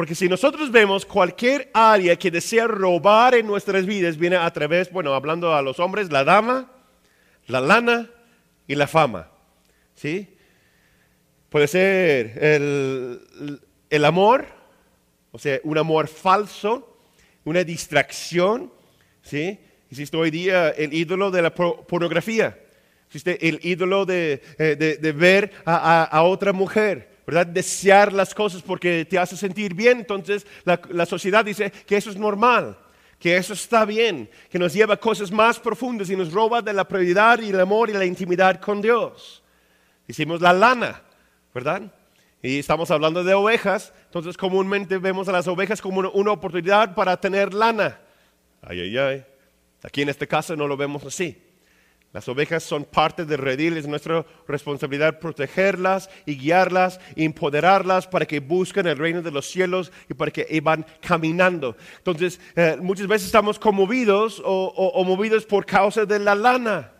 Porque 0.00 0.14
si 0.14 0.30
nosotros 0.30 0.72
vemos 0.72 1.04
cualquier 1.04 1.68
área 1.74 2.16
que 2.16 2.30
desea 2.30 2.66
robar 2.66 3.34
en 3.34 3.46
nuestras 3.46 3.84
vidas, 3.84 4.16
viene 4.16 4.36
a 4.36 4.50
través, 4.50 4.90
bueno, 4.90 5.12
hablando 5.12 5.54
a 5.54 5.60
los 5.60 5.78
hombres, 5.78 6.10
la 6.10 6.24
dama, 6.24 6.72
la 7.46 7.60
lana 7.60 8.08
y 8.66 8.76
la 8.76 8.86
fama. 8.86 9.28
¿Sí? 9.94 10.26
Puede 11.50 11.68
ser 11.68 12.42
el, 12.42 14.04
amor, 14.06 14.46
o 15.32 15.38
sea, 15.38 15.60
un 15.64 15.76
amor 15.76 16.08
falso, 16.08 16.96
una 17.44 17.62
distracción. 17.62 18.72
¿Sí? 19.20 19.60
Existe 19.90 20.16
hoy 20.16 20.30
día 20.30 20.70
el 20.70 20.94
ídolo 20.94 21.30
de 21.30 21.42
la 21.42 21.54
pornografía. 21.54 22.58
Existe 23.08 23.46
el 23.46 23.60
ídolo 23.62 24.06
de, 24.06 24.40
eh, 24.56 25.12
ver 25.14 25.52
a 25.66 26.22
otra 26.22 26.54
mujer. 26.54 27.09
¿Verdad? 27.30 27.46
Desear 27.46 28.12
las 28.12 28.34
cosas 28.34 28.60
porque 28.60 29.04
te 29.04 29.16
hace 29.16 29.36
sentir 29.36 29.72
bien. 29.72 30.00
Entonces 30.00 30.44
la, 30.64 31.06
sociedad 31.06 31.44
dice 31.44 31.70
que 31.70 31.96
eso 31.96 32.10
es 32.10 32.16
normal, 32.16 32.76
que 33.20 33.36
eso 33.36 33.52
está 33.52 33.84
bien, 33.84 34.28
que 34.50 34.58
nos 34.58 34.72
lleva 34.72 34.94
a 34.94 34.96
cosas 34.96 35.30
más 35.30 35.60
profundas 35.60 36.10
y 36.10 36.16
nos 36.16 36.32
roba 36.32 36.60
de 36.60 36.72
la 36.72 36.88
prioridad 36.88 37.40
y 37.40 37.50
el 37.50 37.60
amor 37.60 37.88
y 37.88 37.92
la 37.92 38.04
intimidad 38.04 38.60
con 38.60 38.82
Dios. 38.82 39.44
Hicimos 40.08 40.40
la 40.40 40.52
lana, 40.52 41.02
¿verdad? 41.54 41.82
Y 42.42 42.58
estamos 42.58 42.90
hablando 42.90 43.22
de 43.22 43.32
ovejas, 43.32 43.92
entonces 44.06 44.36
comúnmente 44.36 44.98
vemos 44.98 45.28
a 45.28 45.32
las 45.32 45.46
ovejas 45.46 45.80
como 45.80 46.00
una 46.10 46.32
oportunidad 46.32 46.96
para 46.96 47.16
tener 47.16 47.54
lana. 47.54 48.00
Ay, 48.60 48.80
ay, 48.80 48.98
ay. 48.98 49.24
Aquí 49.84 50.02
en 50.02 50.08
este 50.08 50.26
caso 50.26 50.56
no 50.56 50.66
lo 50.66 50.76
vemos 50.76 51.04
así. 51.04 51.40
Las 52.12 52.28
ovejas 52.28 52.64
son 52.64 52.84
parte 52.84 53.24
del 53.24 53.38
redil, 53.38 53.76
es 53.76 53.86
nuestra 53.86 54.26
responsabilidad 54.48 55.20
protegerlas 55.20 56.10
y 56.26 56.36
guiarlas, 56.36 56.98
empoderarlas 57.14 58.08
para 58.08 58.26
que 58.26 58.40
busquen 58.40 58.88
el 58.88 58.98
reino 58.98 59.22
de 59.22 59.30
los 59.30 59.48
cielos 59.48 59.92
y 60.08 60.14
para 60.14 60.32
que 60.32 60.60
van 60.60 60.84
caminando. 61.00 61.76
Entonces, 61.98 62.40
eh, 62.56 62.76
muchas 62.80 63.06
veces 63.06 63.26
estamos 63.26 63.60
conmovidos 63.60 64.42
o, 64.44 65.04
movidos 65.04 65.46
por 65.46 65.64
causa 65.64 66.04
de 66.04 66.18
la 66.18 66.34
lana 66.34 66.90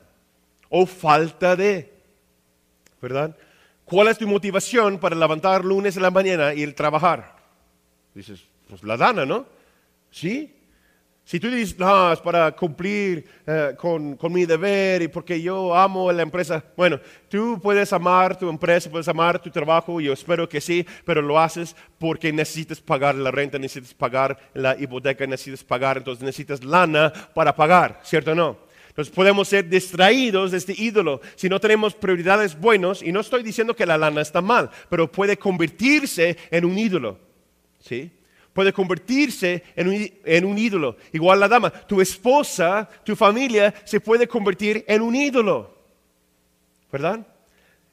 o 0.68 0.86
falta 0.86 1.56
de, 1.56 1.92
¿verdad? 3.02 3.36
¿Cuál 3.84 4.06
es 4.06 4.18
tu 4.18 4.28
motivación 4.28 4.98
para 4.98 5.16
levantar 5.16 5.64
lunes 5.64 5.96
en 5.96 6.02
la 6.02 6.12
mañana 6.12 6.54
y 6.54 6.62
el 6.62 6.76
trabajar? 6.76 7.34
Dices, 8.14 8.44
pues 8.68 8.84
la 8.84 8.96
lana, 8.96 9.26
¿no? 9.26 9.44
Sí, 10.12 10.54
si 11.30 11.38
tú 11.38 11.48
dices, 11.48 11.78
no, 11.78 12.12
es 12.12 12.18
para 12.18 12.50
cumplir 12.50 13.24
eh, 13.46 13.76
con, 13.78 14.18
mi 14.32 14.46
deber 14.46 15.02
y 15.02 15.06
porque 15.06 15.40
yo 15.40 15.72
amo 15.72 16.10
la 16.10 16.22
empresa, 16.22 16.60
bueno, 16.76 16.98
tú 17.28 17.60
puedes 17.62 17.92
amar 17.92 18.36
tu 18.36 18.48
empresa, 18.48 18.90
puedes 18.90 19.06
amar 19.06 19.40
tu 19.40 19.48
trabajo, 19.48 20.00
yo 20.00 20.12
espero 20.12 20.48
que 20.48 20.60
sí, 20.60 20.84
pero 21.04 21.22
lo 21.22 21.38
haces 21.38 21.76
porque 22.00 22.32
necesitas 22.32 22.80
pagar 22.80 23.14
la 23.14 23.30
renta, 23.30 23.60
necesitas 23.60 23.94
pagar 23.94 24.36
la 24.54 24.76
hipoteca, 24.76 25.24
necesitas 25.24 25.62
pagar, 25.62 25.98
entonces 25.98 26.24
necesitas 26.24 26.64
lana 26.64 27.12
para 27.32 27.54
pagar, 27.54 28.00
¿cierto 28.02 28.32
o 28.32 28.34
no? 28.34 28.58
Entonces 28.88 29.14
podemos 29.14 29.46
ser 29.46 29.68
distraídos 29.68 30.50
de 30.50 30.58
este 30.58 30.74
ídolo 30.76 31.20
si 31.36 31.48
no 31.48 31.60
tenemos 31.60 31.94
prioridades 31.94 32.58
buenas, 32.58 33.04
y 33.04 33.12
no 33.12 33.20
estoy 33.20 33.44
diciendo 33.44 33.76
que 33.76 33.86
la 33.86 33.96
lana 33.96 34.20
está 34.20 34.40
mal, 34.40 34.68
pero 34.88 35.08
puede 35.08 35.36
convertirse 35.36 36.36
en 36.50 36.64
un 36.64 36.76
ídolo, 36.76 37.20
¿sí? 37.78 38.10
Puede 38.52 38.72
convertirse 38.72 39.62
en 39.76 40.44
un, 40.44 40.58
ídolo. 40.58 40.96
Igual 41.12 41.40
la 41.40 41.48
dama, 41.48 41.70
tu 41.70 42.00
esposa, 42.00 42.88
tu 43.04 43.14
familia 43.14 43.74
se 43.84 44.00
puede 44.00 44.26
convertir 44.26 44.84
en 44.88 45.02
un 45.02 45.14
ídolo. 45.14 45.74
¿Verdad? 46.90 47.26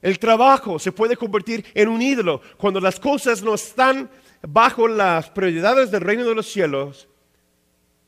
El 0.01 0.19
trabajo 0.19 0.79
se 0.79 0.91
puede 0.91 1.15
convertir 1.15 1.65
en 1.73 1.89
un 1.89 2.01
ídolo. 2.01 2.41
Cuando 2.57 2.79
las 2.79 2.99
cosas 2.99 3.41
no 3.43 3.53
están 3.53 4.09
bajo 4.41 4.87
las 4.87 5.29
prioridades 5.29 5.91
del 5.91 6.01
reino 6.01 6.25
de 6.25 6.35
los 6.35 6.47
cielos, 6.47 7.07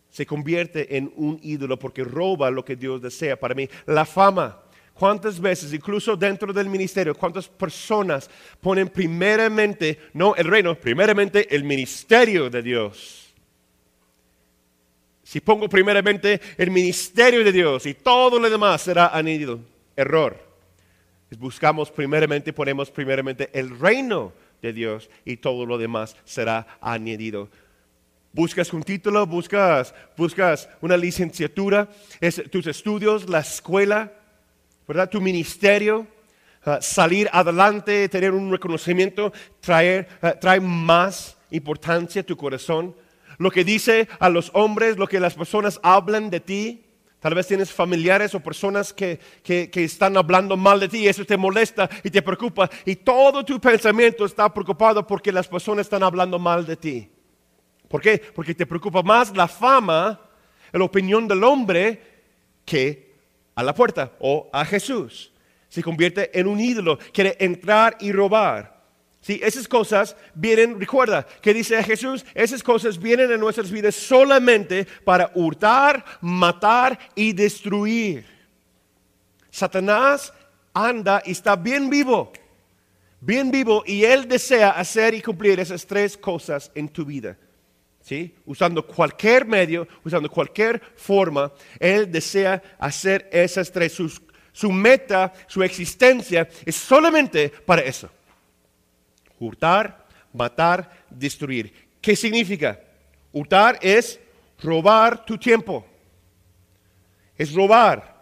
se 0.09 0.25
convierte 0.25 0.97
en 0.97 1.11
un 1.15 1.39
ídolo 1.43 1.77
porque 1.77 2.03
roba 2.03 2.49
lo 2.49 2.65
que 2.65 2.75
Dios 2.75 3.01
desea 3.01 3.39
para 3.39 3.53
mí. 3.53 3.69
La 3.85 4.05
fama, 4.05 4.59
¿Cuántas 4.99 5.39
veces, 5.39 5.73
incluso 5.73 6.17
dentro 6.17 6.51
del 6.51 6.67
ministerio, 6.67 7.15
cuántas 7.15 7.47
personas 7.47 8.29
ponen 8.59 8.89
primeramente, 8.89 9.97
no 10.11 10.35
el 10.35 10.43
reino, 10.43 10.75
primeramente 10.75 11.55
el 11.55 11.63
ministerio 11.63 12.49
de 12.49 12.61
Dios? 12.61 13.33
Si 15.23 15.39
pongo 15.39 15.69
primeramente 15.69 16.41
el 16.57 16.69
ministerio 16.69 17.45
de 17.45 17.51
Dios 17.53 17.85
y 17.85 17.93
todo 17.93 18.37
lo 18.37 18.49
demás 18.49 18.81
será 18.81 19.15
añadido. 19.15 19.61
Error. 19.95 20.37
Buscamos 21.37 21.89
primeramente, 21.91 22.51
ponemos 22.51 22.91
primeramente 22.91 23.49
el 23.53 23.79
reino 23.79 24.33
de 24.61 24.73
Dios 24.73 25.09
y 25.23 25.37
todo 25.37 25.65
lo 25.65 25.77
demás 25.77 26.17
será 26.25 26.67
añadido. 26.81 27.47
Buscas 28.33 28.73
un 28.73 28.83
título, 28.83 29.25
buscas, 29.25 29.95
buscas 30.17 30.67
una 30.81 30.97
licenciatura, 30.97 31.87
tus 32.51 32.67
estudios, 32.67 33.29
la 33.29 33.39
escuela, 33.39 34.18
¿verdad? 34.89 35.07
Tu 35.07 35.21
ministerio, 35.21 36.07
ah, 36.65 36.79
salir 36.81 37.29
adelante, 37.31 38.09
tener 38.09 38.31
un 38.31 38.51
reconocimiento, 38.51 39.31
traer, 39.59 40.07
ah, 40.19 40.31
trae 40.31 40.59
más 40.59 41.37
importancia 41.51 42.21
a 42.21 42.25
tu 42.25 42.35
corazón. 42.35 42.95
Lo 43.37 43.51
que 43.51 43.63
dice 43.63 44.07
a 44.19 44.29
los 44.29 44.49
hombres, 44.55 44.97
lo 44.97 45.05
que 45.05 45.19
las 45.19 45.35
personas 45.35 45.79
hablan 45.83 46.31
de 46.31 46.39
ti, 46.39 46.85
Tal 47.19 47.35
vez 47.35 47.47
tienes 47.47 47.69
familiares 47.69 48.33
o 48.33 48.39
personas 48.39 48.93
que, 48.93 49.19
que, 49.43 49.69
están 49.83 50.15
hablando 50.15 50.55
mal 50.55 50.79
de 50.79 50.87
ti 50.87 50.99
y 50.99 51.09
eso 51.09 51.25
te 51.25 51.35
molesta 51.35 51.89
y 52.01 52.09
te 52.09 52.21
preocupa. 52.21 52.69
Y 52.85 52.95
todo 52.95 53.43
tu 53.43 53.59
pensamiento 53.59 54.23
está 54.23 54.53
preocupado 54.53 55.05
porque 55.05 55.33
las 55.33 55.45
personas 55.45 55.87
están 55.87 56.01
hablando 56.01 56.39
mal 56.39 56.65
de 56.65 56.77
ti. 56.77 57.09
¿Por 57.89 57.99
qué? 57.99 58.21
Porque 58.33 58.55
te 58.55 58.65
preocupa 58.65 59.03
más 59.03 59.35
la 59.35 59.49
fama, 59.49 60.17
la 60.71 60.83
opinión 60.85 61.27
del 61.27 61.43
hombre 61.43 62.01
que 62.63 63.08
a 63.59 63.63
la 63.63 63.75
puerta 63.75 64.13
o 64.19 64.49
a 64.53 64.63
Jesús. 64.63 65.33
Se 65.67 65.83
convierte 65.83 66.39
en 66.39 66.47
un 66.47 66.61
ídolo, 66.61 66.97
quiere 67.11 67.35
entrar 67.41 67.97
y 67.99 68.13
robar. 68.13 68.79
Sí, 69.19 69.41
esas 69.43 69.67
cosas 69.67 70.15
vienen, 70.33 70.79
recuerda 70.79 71.27
que 71.41 71.53
dice 71.53 71.83
Jesús, 71.83 72.25
esas 72.33 72.63
cosas 72.63 72.97
vienen 72.97 73.29
en 73.29 73.39
nuestras 73.41 73.69
vidas 73.69 73.95
solamente 73.95 74.87
para 75.03 75.29
hurtar, 75.35 76.05
matar 76.21 76.97
y 77.15 77.33
destruir. 77.33 78.25
Satanás 79.51 80.31
anda 80.73 81.21
y 81.25 81.31
está 81.31 81.57
bien 81.57 81.89
vivo, 81.89 82.31
bien 83.19 83.51
vivo 83.51 83.83
y 83.85 84.05
él 84.05 84.25
desea 84.25 84.69
hacer 84.69 85.13
y 85.13 85.21
cumplir 85.21 85.59
esas 85.59 85.85
tres 85.85 86.15
cosas 86.15 86.71
en 86.75 86.87
tu 86.87 87.03
vida. 87.03 87.37
Usando 88.45 88.85
cualquier 88.85 89.45
medio, 89.45 89.87
usando 90.03 90.29
cualquier 90.29 90.81
forma, 90.95 91.51
Él 91.79 92.11
desea 92.11 92.61
hacer 92.79 93.29
esas 93.31 93.71
tres. 93.71 93.93
su 94.51 94.71
meta, 94.71 95.33
su 95.47 95.63
existencia 95.63 96.47
es 96.65 96.75
solamente 96.75 97.49
para 97.49 97.81
eso. 97.81 98.09
Hurtar, 99.39 100.05
matar, 100.33 100.89
destruir. 101.09 101.73
¿Qué 102.01 102.15
significa? 102.15 102.79
Hurtar 103.31 103.77
es 103.81 104.19
robar 104.61 105.23
tu 105.25 105.37
tiempo. 105.37 105.85
Es 107.37 107.53
robar. 107.53 108.19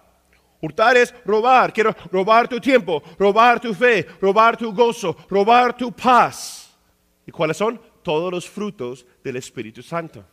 Hurtar 0.62 0.98
es 0.98 1.14
robar. 1.26 1.72
Quiero 1.72 1.96
robar 2.12 2.48
tu 2.48 2.60
tiempo, 2.60 3.02
robar 3.18 3.60
tu 3.60 3.74
fe, 3.74 4.06
robar 4.22 4.58
tu 4.58 4.74
gozo, 4.74 5.16
robar 5.30 5.76
tu 5.76 5.92
paz. 5.92 6.76
¿Y 7.26 7.32
cuáles 7.32 7.58
son? 7.58 7.80
Todos 8.08 8.32
los 8.32 8.48
frutos 8.48 9.06
del 9.22 9.36
Espíritu 9.36 9.84
Santo. 9.84 10.24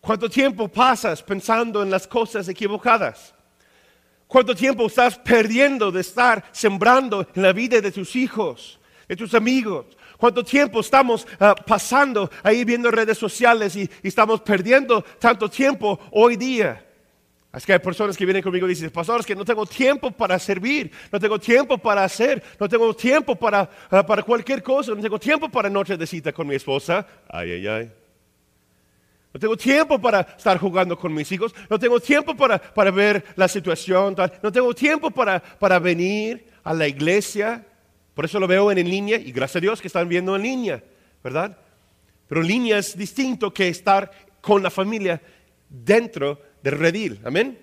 ¿Cuánto 0.00 0.26
tiempo 0.30 0.68
pasas 0.68 1.22
pensando 1.22 1.82
en 1.82 1.90
las 1.90 2.06
cosas 2.06 2.48
equivocadas? 2.48 3.34
¿Cuánto 4.26 4.54
tiempo 4.54 4.86
estás 4.86 5.18
perdiendo 5.18 5.92
de 5.92 6.00
estar 6.00 6.42
sembrando 6.52 7.28
en 7.34 7.42
la 7.42 7.52
vida 7.52 7.78
de 7.82 7.92
tus 7.92 8.16
hijos, 8.16 8.80
de 9.06 9.16
tus 9.16 9.34
amigos? 9.34 9.84
¿Cuánto 10.16 10.42
tiempo 10.42 10.80
estamos 10.80 11.26
ah, 11.38 11.54
pasando 11.54 12.30
ahí 12.42 12.64
viendo 12.64 12.90
redes 12.90 13.18
sociales 13.18 13.76
y, 13.76 13.82
y 14.02 14.08
estamos 14.08 14.40
perdiendo 14.40 15.02
tanto 15.18 15.50
tiempo 15.50 16.00
hoy 16.10 16.36
día? 16.36 16.85
Es 17.56 17.64
que 17.64 17.72
hay 17.72 17.78
personas 17.78 18.18
que 18.18 18.26
vienen 18.26 18.42
conmigo 18.42 18.66
y 18.66 18.70
dicen, 18.70 18.90
pastor, 18.90 19.20
es 19.20 19.24
que 19.24 19.34
no 19.34 19.42
tengo 19.42 19.64
tiempo 19.64 20.10
para 20.10 20.38
servir, 20.38 20.90
no 21.10 21.18
tengo 21.18 21.40
tiempo 21.40 21.78
para 21.78 22.04
hacer, 22.04 22.42
no 22.60 22.68
tengo 22.68 22.94
tiempo 22.94 23.34
para, 23.34 23.70
ah, 23.90 24.04
para 24.04 24.22
cualquier 24.22 24.62
cosa, 24.62 24.94
no 24.94 25.00
tengo 25.00 25.18
tiempo 25.18 25.48
para 25.48 25.70
noche 25.70 25.96
de 25.96 26.06
cita 26.06 26.34
con 26.34 26.46
mi 26.46 26.54
esposa. 26.54 27.06
Ay, 27.26 27.52
ay, 27.52 27.66
ay. 27.66 27.92
No 29.32 29.40
tengo 29.40 29.56
tiempo 29.56 29.98
para 29.98 30.20
estar 30.20 30.58
jugando 30.58 30.98
con 30.98 31.14
mis 31.14 31.32
hijos, 31.32 31.54
no 31.70 31.78
tengo 31.78 31.98
tiempo 31.98 32.36
para, 32.36 32.58
para 32.58 32.90
ver 32.90 33.24
la 33.36 33.48
situación, 33.48 34.14
no 34.42 34.52
tengo 34.52 34.74
tiempo 34.74 35.10
para, 35.10 35.40
para 35.40 35.78
venir 35.78 36.46
a 36.62 36.74
la 36.74 36.86
iglesia. 36.86 37.64
Por 38.12 38.26
eso 38.26 38.38
lo 38.38 38.46
veo 38.46 38.70
en 38.70 38.86
línea 38.86 39.16
y 39.16 39.32
gracias 39.32 39.56
a 39.56 39.60
Dios 39.60 39.80
que 39.80 39.88
están 39.88 40.10
viendo 40.10 40.36
en 40.36 40.42
línea, 40.42 40.84
¿verdad? 41.24 41.56
Pero 42.28 42.42
en 42.42 42.48
línea 42.48 42.76
es 42.76 42.94
distinto 42.98 43.54
que 43.54 43.68
estar 43.68 44.10
con 44.42 44.62
la 44.62 44.70
familia 44.70 45.22
dentro 45.70 46.45
del 46.66 46.80
redil. 46.80 47.20
Amén. 47.22 47.56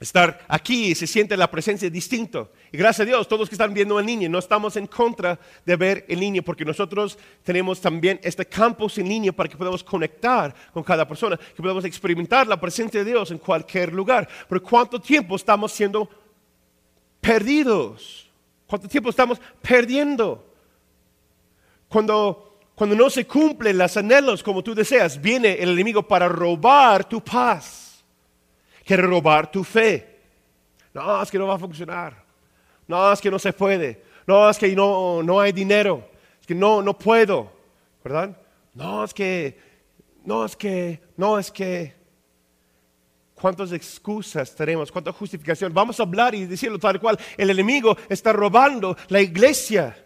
Estar 0.00 0.46
aquí 0.48 0.94
se 0.94 1.06
siente 1.06 1.36
la 1.36 1.50
presencia 1.50 1.90
distinto. 1.90 2.52
Y 2.72 2.78
gracias 2.78 3.04
a 3.04 3.04
Dios, 3.04 3.28
todos 3.28 3.50
que 3.50 3.54
están 3.54 3.74
viendo 3.74 4.00
en 4.00 4.06
línea, 4.06 4.30
no 4.30 4.38
estamos 4.38 4.78
en 4.78 4.86
contra 4.86 5.38
de 5.66 5.76
ver 5.76 6.06
en 6.08 6.20
línea, 6.20 6.40
porque 6.40 6.64
nosotros 6.64 7.18
tenemos 7.42 7.82
también 7.82 8.18
este 8.22 8.46
campus 8.46 8.96
en 8.96 9.10
línea 9.10 9.30
para 9.30 9.46
que 9.46 9.58
podamos 9.58 9.84
conectar 9.84 10.54
con 10.72 10.82
cada 10.82 11.06
persona, 11.06 11.36
que 11.36 11.62
podamos 11.62 11.84
experimentar 11.84 12.46
la 12.46 12.58
presencia 12.58 13.04
de 13.04 13.10
Dios 13.10 13.30
en 13.30 13.38
cualquier 13.38 13.92
lugar. 13.92 14.26
Pero 14.48 14.62
¿cuánto 14.62 14.98
tiempo 14.98 15.36
estamos 15.36 15.72
siendo 15.72 16.08
perdidos? 17.20 18.30
¿Cuánto 18.66 18.88
tiempo 18.88 19.10
estamos 19.10 19.38
perdiendo? 19.60 20.50
Cuando, 21.88 22.45
cuando 22.76 22.94
no 22.94 23.08
se 23.08 23.26
cumplen 23.26 23.78
los 23.78 23.96
anhelos 23.96 24.42
como 24.42 24.62
tú 24.62 24.74
deseas, 24.74 25.18
viene 25.18 25.54
el 25.54 25.70
enemigo 25.70 26.06
para 26.06 26.28
robar 26.28 27.08
tu 27.08 27.24
paz. 27.24 28.04
Quiere 28.84 29.02
robar 29.02 29.50
tu 29.50 29.64
fe. 29.64 30.20
No, 30.92 31.22
es 31.22 31.30
que 31.30 31.38
no 31.38 31.46
va 31.46 31.54
a 31.54 31.58
funcionar. 31.58 32.22
No, 32.86 33.10
es 33.10 33.20
que 33.22 33.30
no 33.30 33.38
se 33.38 33.54
puede. 33.54 34.04
No, 34.26 34.50
es 34.50 34.58
que 34.58 34.76
no, 34.76 35.22
no 35.22 35.40
hay 35.40 35.52
dinero. 35.52 36.06
Es 36.38 36.46
que 36.46 36.54
no, 36.54 36.82
no 36.82 36.98
puedo. 36.98 37.50
¿Verdad? 38.04 38.36
No, 38.74 39.04
es 39.04 39.14
que, 39.14 39.58
no, 40.26 40.44
es 40.44 40.54
que, 40.54 41.00
no, 41.16 41.38
es 41.38 41.50
que. 41.50 41.94
¿Cuántas 43.34 43.72
excusas 43.72 44.54
tenemos? 44.54 44.92
¿Cuánta 44.92 45.12
justificación? 45.12 45.72
Vamos 45.72 45.98
a 45.98 46.02
hablar 46.02 46.34
y 46.34 46.44
decirlo 46.44 46.78
tal 46.78 47.00
cual. 47.00 47.18
El 47.38 47.48
enemigo 47.48 47.96
está 48.10 48.34
robando 48.34 48.98
la 49.08 49.22
iglesia 49.22 49.96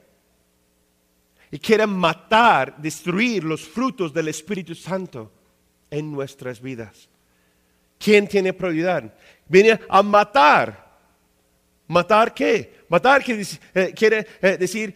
y 1.50 1.58
quiere 1.58 1.86
matar, 1.86 2.76
destruir 2.76 3.42
los 3.44 3.62
frutos 3.62 4.12
del 4.12 4.28
Espíritu 4.28 4.74
Santo 4.74 5.30
en 5.90 6.12
nuestras 6.12 6.60
vidas. 6.60 7.08
¿Quién 7.98 8.28
tiene 8.28 8.52
prioridad? 8.52 9.12
Viene 9.48 9.80
a 9.88 10.02
matar. 10.02 10.88
¿Matar 11.88 12.32
qué? 12.32 12.84
Matar 12.88 13.22
quiere, 13.22 13.42
eh, 13.74 13.92
quiere 13.94 14.26
eh, 14.40 14.56
decir 14.56 14.94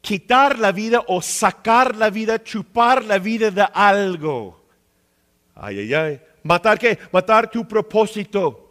quitar 0.00 0.58
la 0.58 0.72
vida 0.72 1.04
o 1.06 1.22
sacar 1.22 1.94
la 1.94 2.10
vida, 2.10 2.42
chupar 2.42 3.04
la 3.04 3.18
vida 3.18 3.50
de 3.50 3.66
algo. 3.72 4.64
Ay, 5.54 5.78
ay, 5.80 5.94
ay. 5.94 6.20
¿Matar 6.42 6.78
qué? 6.78 6.98
Matar 7.12 7.50
tu 7.50 7.66
propósito. 7.66 8.64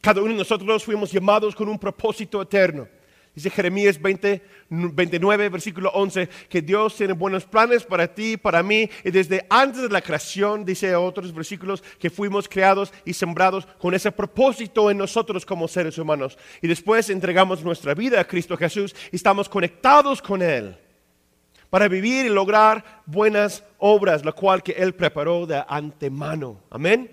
Cada 0.00 0.20
uno 0.20 0.32
de 0.32 0.38
nosotros 0.38 0.84
fuimos 0.84 1.10
llamados 1.10 1.54
con 1.54 1.68
un 1.68 1.78
propósito 1.78 2.42
eterno. 2.42 2.86
Dice 3.34 3.50
Jeremías 3.50 4.00
20, 4.00 4.42
29, 4.70 5.48
versículo 5.48 5.90
11, 5.90 6.28
que 6.48 6.62
Dios 6.62 6.94
tiene 6.94 7.14
buenos 7.14 7.44
planes 7.44 7.82
para 7.82 8.06
ti, 8.06 8.36
para 8.36 8.62
mí, 8.62 8.88
y 9.02 9.10
desde 9.10 9.44
antes 9.50 9.82
de 9.82 9.88
la 9.88 10.00
creación, 10.00 10.64
dice 10.64 10.94
otros 10.94 11.34
versículos, 11.34 11.82
que 11.98 12.10
fuimos 12.10 12.48
creados 12.48 12.92
y 13.04 13.12
sembrados 13.12 13.66
con 13.80 13.92
ese 13.92 14.12
propósito 14.12 14.88
en 14.88 14.98
nosotros 14.98 15.44
como 15.44 15.66
seres 15.66 15.98
humanos. 15.98 16.38
Y 16.62 16.68
después 16.68 17.10
entregamos 17.10 17.64
nuestra 17.64 17.92
vida 17.92 18.20
a 18.20 18.26
Cristo 18.26 18.56
Jesús 18.56 18.94
y 19.10 19.16
estamos 19.16 19.48
conectados 19.48 20.22
con 20.22 20.40
Él 20.40 20.78
para 21.70 21.88
vivir 21.88 22.26
y 22.26 22.28
lograr 22.28 23.02
buenas 23.04 23.64
obras, 23.78 24.24
la 24.24 24.30
cual 24.30 24.62
que 24.62 24.72
Él 24.72 24.94
preparó 24.94 25.44
de 25.44 25.60
antemano. 25.66 26.60
Amén. 26.70 27.10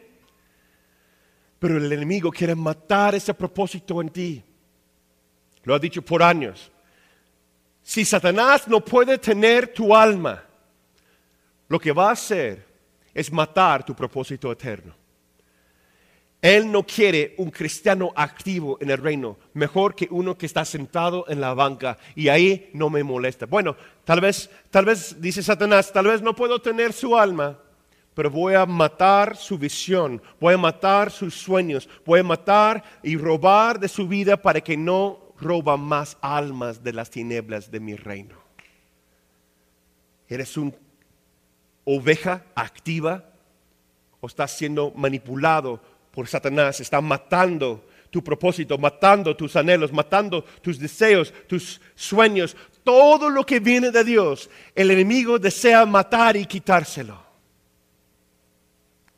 Pero 1.57 1.77
el 1.77 1.91
enemigo 1.91 2.31
quiere 2.31 2.53
matar 2.53 3.15
ese 3.15 3.33
propósito 3.33 3.99
en 3.99 4.09
ti. 4.09 4.43
Lo 5.63 5.75
ha 5.75 5.79
dicho 5.79 6.01
por 6.01 6.23
años. 6.23 6.71
Si 7.83 8.05
Satanás 8.05 8.67
no 8.67 8.83
puede 8.83 9.17
tener 9.17 9.73
tu 9.73 9.95
alma, 9.95 10.43
lo 11.67 11.79
que 11.79 11.91
va 11.91 12.09
a 12.09 12.13
hacer 12.13 12.65
es 13.13 13.31
matar 13.31 13.83
tu 13.85 13.95
propósito 13.95 14.51
eterno. 14.51 14.93
Él 16.41 16.71
no 16.71 16.83
quiere 16.83 17.35
un 17.37 17.51
cristiano 17.51 18.11
activo 18.15 18.77
en 18.81 18.89
el 18.89 18.97
reino, 18.97 19.37
mejor 19.53 19.93
que 19.93 20.07
uno 20.09 20.35
que 20.35 20.47
está 20.47 20.65
sentado 20.65 21.25
en 21.27 21.39
la 21.39 21.53
banca 21.53 21.99
y 22.15 22.29
ahí 22.29 22.71
no 22.73 22.89
me 22.89 23.03
molesta. 23.03 23.45
Bueno, 23.45 23.75
tal 24.03 24.21
vez, 24.21 24.49
tal 24.71 24.85
vez, 24.85 25.21
dice 25.21 25.43
Satanás, 25.43 25.93
tal 25.93 26.07
vez 26.07 26.21
no 26.21 26.35
puedo 26.35 26.59
tener 26.59 26.93
su 26.93 27.15
alma, 27.15 27.59
pero 28.15 28.31
voy 28.31 28.55
a 28.55 28.65
matar 28.65 29.37
su 29.37 29.55
visión, 29.55 30.19
voy 30.39 30.55
a 30.55 30.57
matar 30.57 31.11
sus 31.11 31.35
sueños, 31.35 31.87
voy 32.05 32.21
a 32.21 32.23
matar 32.23 32.83
y 33.03 33.17
robar 33.17 33.79
de 33.79 33.87
su 33.87 34.07
vida 34.07 34.35
para 34.35 34.61
que 34.61 34.75
no 34.75 35.30
roba 35.41 35.75
más 35.75 36.17
almas 36.21 36.83
de 36.83 36.93
las 36.93 37.09
tinieblas 37.09 37.71
de 37.71 37.79
mi 37.79 37.95
reino. 37.95 38.37
¿Eres 40.27 40.55
una 40.55 40.71
oveja 41.83 42.45
activa 42.55 43.25
o 44.21 44.27
estás 44.27 44.55
siendo 44.55 44.91
manipulado 44.91 45.81
por 46.11 46.27
Satanás 46.27 46.79
está 46.79 47.01
matando 47.01 47.87
tu 48.09 48.21
propósito, 48.21 48.77
matando 48.77 49.35
tus 49.35 49.55
anhelos, 49.55 49.91
matando 49.93 50.43
tus 50.61 50.77
deseos, 50.77 51.33
tus 51.47 51.79
sueños, 51.95 52.57
todo 52.83 53.29
lo 53.29 53.45
que 53.45 53.61
viene 53.61 53.89
de 53.89 54.03
Dios, 54.03 54.49
el 54.75 54.91
enemigo 54.91 55.39
desea 55.39 55.85
matar 55.85 56.35
y 56.35 56.45
quitárselo. 56.45 57.17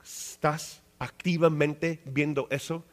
¿Estás 0.03 0.81
activamente 0.99 2.01
viendo 2.05 2.47
eso? 2.51 2.83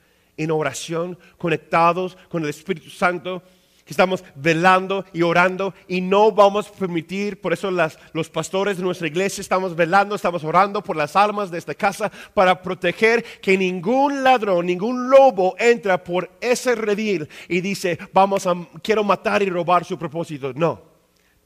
En 0.43 0.51
oración, 0.51 1.19
conectados 1.37 2.17
con 2.31 2.43
el 2.43 2.49
Espíritu 2.49 2.89
Santo, 2.89 3.43
estamos 3.91 4.25
velando 4.37 5.05
y 5.13 5.23
orando 5.23 5.75
y 5.89 6.01
no 6.01 6.33
vamos 6.33 6.69
a 6.69 6.73
permitir, 6.73 7.41
por 7.41 7.53
eso 7.53 7.71
los 7.71 8.31
pastores 8.31 8.77
de 8.77 8.83
nuestra 8.83 9.09
iglesia 9.09 9.43
estamos 9.43 9.75
velando, 9.75 10.15
estamos 10.15 10.45
orando 10.45 10.83
por 10.83 10.97
las 10.97 11.17
almas 11.17 11.51
de 11.51 11.59
esta 11.59 11.75
casa 11.75 12.11
para 12.33 12.63
proteger 12.63 13.23
que 13.41 13.59
ningún 13.59 14.23
ladrón, 14.23 14.67
ningún 14.67 15.11
lobo 15.11 15.57
entra 15.59 16.03
por 16.03 16.31
ese 16.41 16.75
redil 16.75 17.29
y 17.49 17.61
dice, 17.61 17.99
vamos 18.13 18.47
a, 18.47 18.55
quiero 18.83 19.05
matar 19.05 19.43
y 19.43 19.51
robar 19.51 19.85
su 19.85 19.99
propósito. 19.99 20.53
No, 20.55 20.81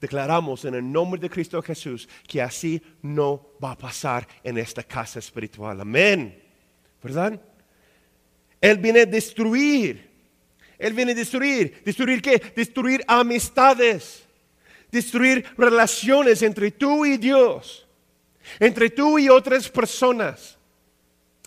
declaramos 0.01 0.65
en 0.67 0.75
el 0.75 0.93
nombre 0.93 1.21
de 1.21 1.31
Cristo 1.31 1.61
Jesús 1.63 2.09
que 2.29 2.43
así 2.43 2.81
no 3.03 3.49
va 3.63 3.73
a 3.73 3.79
pasar 3.79 4.29
en 4.43 4.59
esta 4.59 4.83
casa 4.83 5.19
espiritual. 5.19 5.81
Amén. 5.81 6.43
¿Verdad? 7.03 7.41
Él 8.65 8.79
viene 8.79 9.01
a 9.01 9.07
destruir 9.07 10.15
él 10.79 10.93
viene 10.93 11.13
a 11.13 11.15
destruir. 11.15 11.83
¿Destruir 11.85 12.21
qué? 12.21 12.53
Destruir 12.55 13.05
amistades. 13.07 14.25
Destruir 14.91 15.45
relaciones 15.57 16.43
entre 16.43 16.71
tú 16.71 17.05
y 17.05 17.17
Dios. 17.17 17.87
Entre 18.61 18.91
tú 18.91 19.19
y 19.19 19.29
otras 19.29 19.69
personas. 19.69 20.59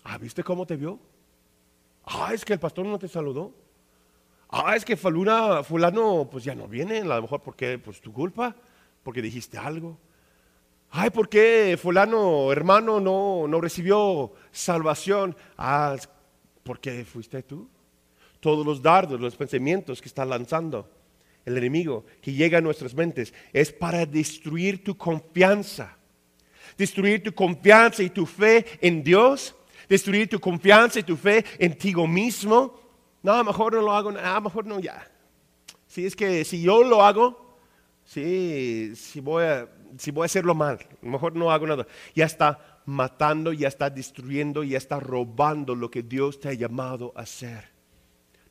Ah, 0.04 0.18
¿viste 0.18 0.44
cómo 0.44 0.66
te 0.66 0.76
vio? 0.76 1.00
Ah, 2.06 2.32
es 2.34 2.44
que 2.44 2.54
el 2.54 2.60
pastor 2.60 2.86
no 2.86 2.98
te 2.98 3.08
saludó. 3.08 3.54
Ah, 4.50 4.76
es 4.76 4.86
que 4.86 4.96
fulano, 4.96 5.64
fulano 5.64 6.28
pues 6.32 6.46
ya 6.46 6.56
no 6.56 6.68
viene, 6.68 7.00
a 7.00 7.04
lo 7.04 7.22
mejor 7.22 7.42
porque 7.42 7.78
pues 7.78 8.00
tu 8.00 8.14
culpa, 8.14 8.56
porque 9.04 9.22
dijiste 9.22 9.58
algo. 9.58 9.98
Ay, 10.90 11.10
¿por 11.10 11.28
qué 11.28 11.78
fulano, 11.80 12.50
hermano, 12.52 13.02
no, 13.02 13.46
no 13.46 13.60
recibió 13.60 14.32
salvación? 14.52 15.36
Ah, 15.58 15.98
porque 16.68 17.06
fuiste 17.06 17.42
tú 17.44 17.70
todos 18.42 18.66
los 18.66 18.82
dardos, 18.82 19.20
los 19.22 19.36
pensamientos 19.36 20.02
que 20.02 20.10
está 20.10 20.26
lanzando 20.26 20.90
el 21.46 21.58
enemigo 21.58 22.06
que 22.22 22.34
llega 22.34 22.58
a 22.58 22.62
nuestras 22.62 22.94
mentes 22.94 23.34
es 23.54 23.72
para 23.72 24.06
destruir 24.06 24.84
tu 24.84 24.98
confianza. 24.98 25.98
Destruir 26.78 27.24
tu 27.24 27.34
confianza 27.34 28.04
y 28.04 28.10
tu 28.10 28.26
fe 28.26 28.66
en 28.82 29.02
Dios. 29.02 29.56
Destruir 29.88 30.30
tu 30.30 30.42
confianza 30.42 31.00
y 31.00 31.04
tu 31.04 31.16
fe 31.16 31.46
en 31.58 31.78
ti 31.78 31.96
mismo. 31.96 32.78
No, 33.24 33.42
mejor 33.46 33.74
no 33.74 33.82
lo 33.82 33.94
hago, 33.94 34.10
a 34.10 34.42
mejor 34.42 34.66
no 34.66 34.80
ya. 34.80 35.10
Si 35.88 36.06
es 36.06 36.16
que 36.18 36.44
si 36.44 36.62
yo 36.62 36.84
lo 36.84 37.02
hago, 37.02 37.58
sí, 38.04 38.94
si 38.96 39.22
voy 39.22 39.46
a, 39.46 39.70
si 39.98 40.12
voy 40.12 40.24
a 40.24 40.26
hacerlo 40.26 40.54
mal, 40.54 40.80
mejor 41.02 41.34
no 41.34 41.50
hago 41.50 41.66
nada. 41.66 41.88
Ya 42.14 42.26
está 42.26 42.77
matando, 42.88 43.52
ya 43.52 43.68
está 43.68 43.90
destruyendo, 43.90 44.64
ya 44.64 44.78
está 44.78 44.98
robando 44.98 45.76
lo 45.76 45.92
que 45.92 46.02
Dios 46.02 46.40
te 46.40 46.48
ha 46.48 46.54
llamado 46.54 47.12
a 47.16 47.22
hacer. 47.22 47.66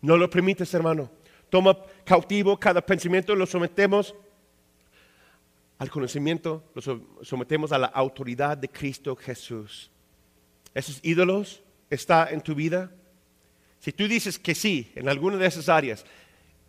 No 0.02 0.18
lo 0.18 0.28
permites, 0.28 0.72
hermano. 0.74 1.10
Toma 1.48 1.76
cautivo 2.04 2.60
cada 2.60 2.84
pensamiento, 2.84 3.34
lo 3.34 3.46
sometemos 3.46 4.14
al 5.78 5.90
conocimiento, 5.90 6.62
lo 6.74 6.82
sometemos 7.22 7.72
a 7.72 7.78
la 7.78 7.86
autoridad 7.86 8.58
de 8.58 8.68
Cristo 8.68 9.16
Jesús. 9.16 9.90
¿Esos 10.74 11.00
ídolos 11.02 11.62
están 11.88 12.28
en 12.34 12.42
tu 12.42 12.54
vida? 12.54 12.92
Si 13.80 13.90
tú 13.90 14.06
dices 14.06 14.38
que 14.38 14.54
sí 14.54 14.92
en 14.94 15.08
alguna 15.08 15.38
de 15.38 15.46
esas 15.46 15.70
áreas, 15.70 16.04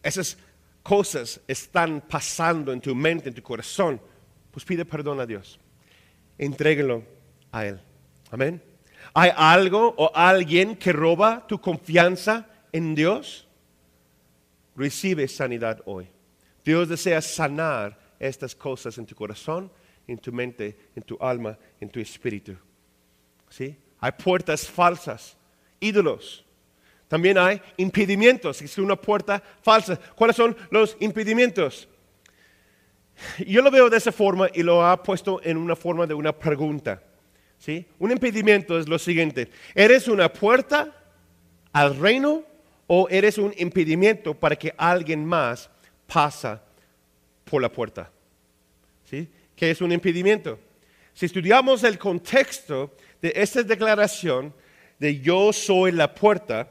esas 0.01 0.38
cosas 0.84 1.41
están 1.49 1.99
pasando 1.99 2.71
en 2.71 2.80
tu 2.80 2.95
mente, 2.95 3.27
en 3.27 3.36
tu 3.36 3.43
corazón, 3.43 3.99
pues 4.51 4.63
pide 4.63 4.86
perdón 4.86 5.19
a 5.19 5.25
Dios. 5.25 5.60
Entrégalo 6.38 7.16
a 7.57 7.65
Él. 7.65 7.79
Amén. 8.31 8.61
¿Hay 9.13 9.31
algo 9.35 9.93
o 9.97 10.11
alguien 10.13 10.75
que 10.75 10.93
roba 10.93 11.45
tu 11.47 11.59
confianza 11.59 12.47
en 12.71 12.93
Dios? 12.93 13.47
Recibe 14.75 15.27
sanidad 15.27 15.81
hoy. 15.85 16.07
Dios 16.63 16.89
desea 16.89 17.21
sanar 17.21 17.97
estas 18.19 18.55
cosas 18.55 18.97
en 18.97 19.05
tu 19.05 19.15
corazón, 19.15 19.71
en 20.07 20.17
tu 20.17 20.31
mente, 20.31 20.77
en 20.95 21.03
tu 21.03 21.17
alma, 21.19 21.57
en 21.79 21.89
tu 21.89 21.99
espíritu. 21.99 22.55
¿Sí? 23.49 23.75
Hay 23.99 24.11
puertas 24.11 24.67
falsas, 24.67 25.37
ídolos. 25.79 26.45
También 27.07 27.37
hay 27.37 27.61
impedimentos, 27.77 28.61
es 28.61 28.77
una 28.77 28.95
puerta 28.95 29.41
falsa. 29.61 29.97
¿Cuáles 30.15 30.35
son 30.35 30.55
los 30.69 30.97
impedimentos? 30.99 31.87
Yo 33.47 33.61
lo 33.61 33.71
veo 33.71 33.89
de 33.89 33.97
esa 33.97 34.11
forma 34.11 34.47
y 34.53 34.61
lo 34.61 34.85
ha 34.85 35.01
puesto 35.01 35.41
en 35.41 35.57
una 35.57 35.75
forma 35.75 36.05
de 36.05 36.13
una 36.13 36.37
pregunta. 36.37 37.01
¿Sí? 37.57 37.85
Un 37.99 38.11
impedimento 38.11 38.77
es 38.79 38.87
lo 38.87 38.99
siguiente. 38.99 39.49
¿Eres 39.73 40.07
una 40.07 40.31
puerta 40.31 40.93
al 41.71 41.97
reino 41.97 42.43
o 42.87 43.07
eres 43.09 43.37
un 43.37 43.53
impedimento 43.57 44.33
para 44.33 44.55
que 44.55 44.73
alguien 44.77 45.25
más 45.25 45.69
pasa 46.05 46.61
por 47.43 47.61
la 47.61 47.71
puerta? 47.71 48.11
¿Sí? 49.09 49.27
¿Qué 49.55 49.71
es 49.71 49.81
un 49.81 49.91
impedimento? 49.91 50.59
Si 51.13 51.25
estudiamos 51.25 51.83
el 51.83 51.97
contexto 51.97 52.95
de 53.21 53.33
esta 53.35 53.63
declaración 53.63 54.53
de 54.99 55.19
yo 55.19 55.51
soy 55.51 55.91
la 55.91 56.13
puerta, 56.13 56.69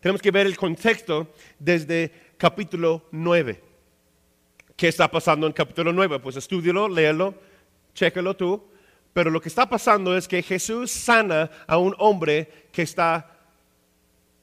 tenemos 0.00 0.20
que 0.20 0.30
ver 0.30 0.46
el 0.46 0.56
contexto 0.56 1.32
desde 1.58 2.12
capítulo 2.36 3.06
9. 3.10 3.62
¿Qué 4.76 4.88
está 4.88 5.10
pasando 5.10 5.46
en 5.46 5.52
capítulo 5.54 5.92
9? 5.92 6.20
Pues 6.20 6.36
estudialo, 6.36 6.88
léelo, 6.88 7.34
chécalo 7.94 8.36
tú. 8.36 8.62
Pero 9.16 9.30
lo 9.30 9.40
que 9.40 9.48
está 9.48 9.66
pasando 9.66 10.14
es 10.14 10.28
que 10.28 10.42
Jesús 10.42 10.90
sana 10.90 11.50
a 11.66 11.78
un 11.78 11.96
hombre 11.96 12.66
que 12.70 12.82
está 12.82 13.34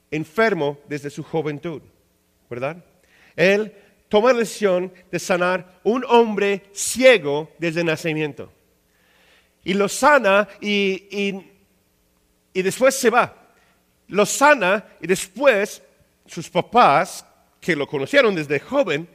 enfermo 0.09 0.79
desde 0.89 1.11
su 1.11 1.21
juventud, 1.21 1.83
¿verdad? 2.49 2.83
Él 3.35 3.71
toma 4.09 4.33
la 4.33 4.39
decisión 4.39 4.91
de 5.11 5.19
sanar 5.19 5.79
un 5.83 6.03
hombre 6.09 6.63
ciego 6.73 7.51
desde 7.59 7.81
el 7.81 7.85
nacimiento. 7.85 8.51
Y 9.63 9.75
lo 9.75 9.87
sana 9.87 10.47
y, 10.59 11.07
y 12.51 12.61
después 12.63 12.95
se 12.95 13.11
va. 13.11 13.31
Lo 14.07 14.25
sana 14.25 14.87
y 14.99 15.05
después 15.05 15.83
sus 16.25 16.49
papás, 16.49 17.23
que 17.61 17.75
lo 17.75 17.85
conocieron 17.85 18.33
desde 18.33 18.59
joven, 18.59 19.07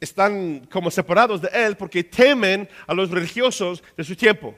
están 0.00 0.66
como 0.70 0.90
separados 0.90 1.40
de 1.40 1.48
él 1.52 1.76
porque 1.76 2.04
temen 2.04 2.68
a 2.86 2.94
los 2.94 3.10
religiosos 3.10 3.82
de 3.96 4.04
su 4.04 4.14
tiempo. 4.16 4.54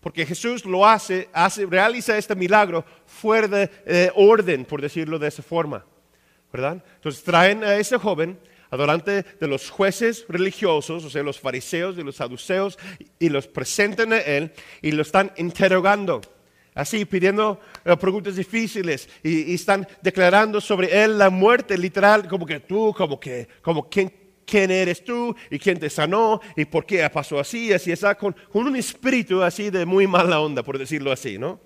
Porque 0.00 0.24
Jesús 0.24 0.64
lo 0.64 0.86
hace, 0.86 1.28
hace 1.32 1.66
realiza 1.66 2.16
este 2.16 2.36
milagro 2.36 2.84
fuera 3.06 3.48
de 3.48 3.70
eh, 3.86 4.10
orden, 4.14 4.64
por 4.64 4.80
decirlo 4.80 5.18
de 5.18 5.28
esa 5.28 5.42
forma. 5.42 5.84
¿Verdad? 6.52 6.82
Entonces 6.94 7.22
traen 7.24 7.64
a 7.64 7.76
ese 7.76 7.98
joven 7.98 8.38
adorante 8.70 9.24
de 9.40 9.48
los 9.48 9.68
jueces 9.68 10.24
religiosos, 10.28 11.04
o 11.04 11.10
sea, 11.10 11.22
los 11.22 11.40
fariseos 11.40 11.98
y 11.98 12.02
los 12.02 12.16
saduceos, 12.16 12.78
y 13.18 13.28
los 13.28 13.46
presentan 13.46 14.12
a 14.12 14.18
él 14.18 14.52
y 14.80 14.92
lo 14.92 15.02
están 15.02 15.32
interrogando. 15.36 16.20
Así, 16.74 17.04
pidiendo 17.04 17.58
eh, 17.84 17.96
preguntas 17.96 18.36
difíciles 18.36 19.08
y, 19.22 19.50
y, 19.50 19.54
están 19.54 19.88
declarando 20.02 20.60
sobre 20.60 21.02
él 21.02 21.18
la 21.18 21.30
muerte, 21.30 21.76
literal, 21.76 22.28
como 22.28 22.44
que 22.44 22.60
tú, 22.60 22.94
como 22.96 23.18
que, 23.18 23.48
como 23.62 23.88
quien 23.88 24.25
quién 24.46 24.70
eres 24.70 25.04
tú 25.04 25.34
y 25.50 25.58
quién 25.58 25.78
te 25.78 25.90
sanó 25.90 26.40
y 26.56 26.64
por 26.64 26.86
qué 26.86 27.08
pasó 27.10 27.38
así, 27.38 27.72
así, 27.72 27.92
está 27.92 28.14
con, 28.14 28.34
con 28.50 28.66
un 28.66 28.76
espíritu 28.76 29.42
así 29.42 29.68
de 29.70 29.84
muy 29.84 30.06
mala 30.06 30.40
onda, 30.40 30.62
por 30.62 30.78
decirlo 30.78 31.12
así, 31.12 31.36
¿no? 31.36 31.60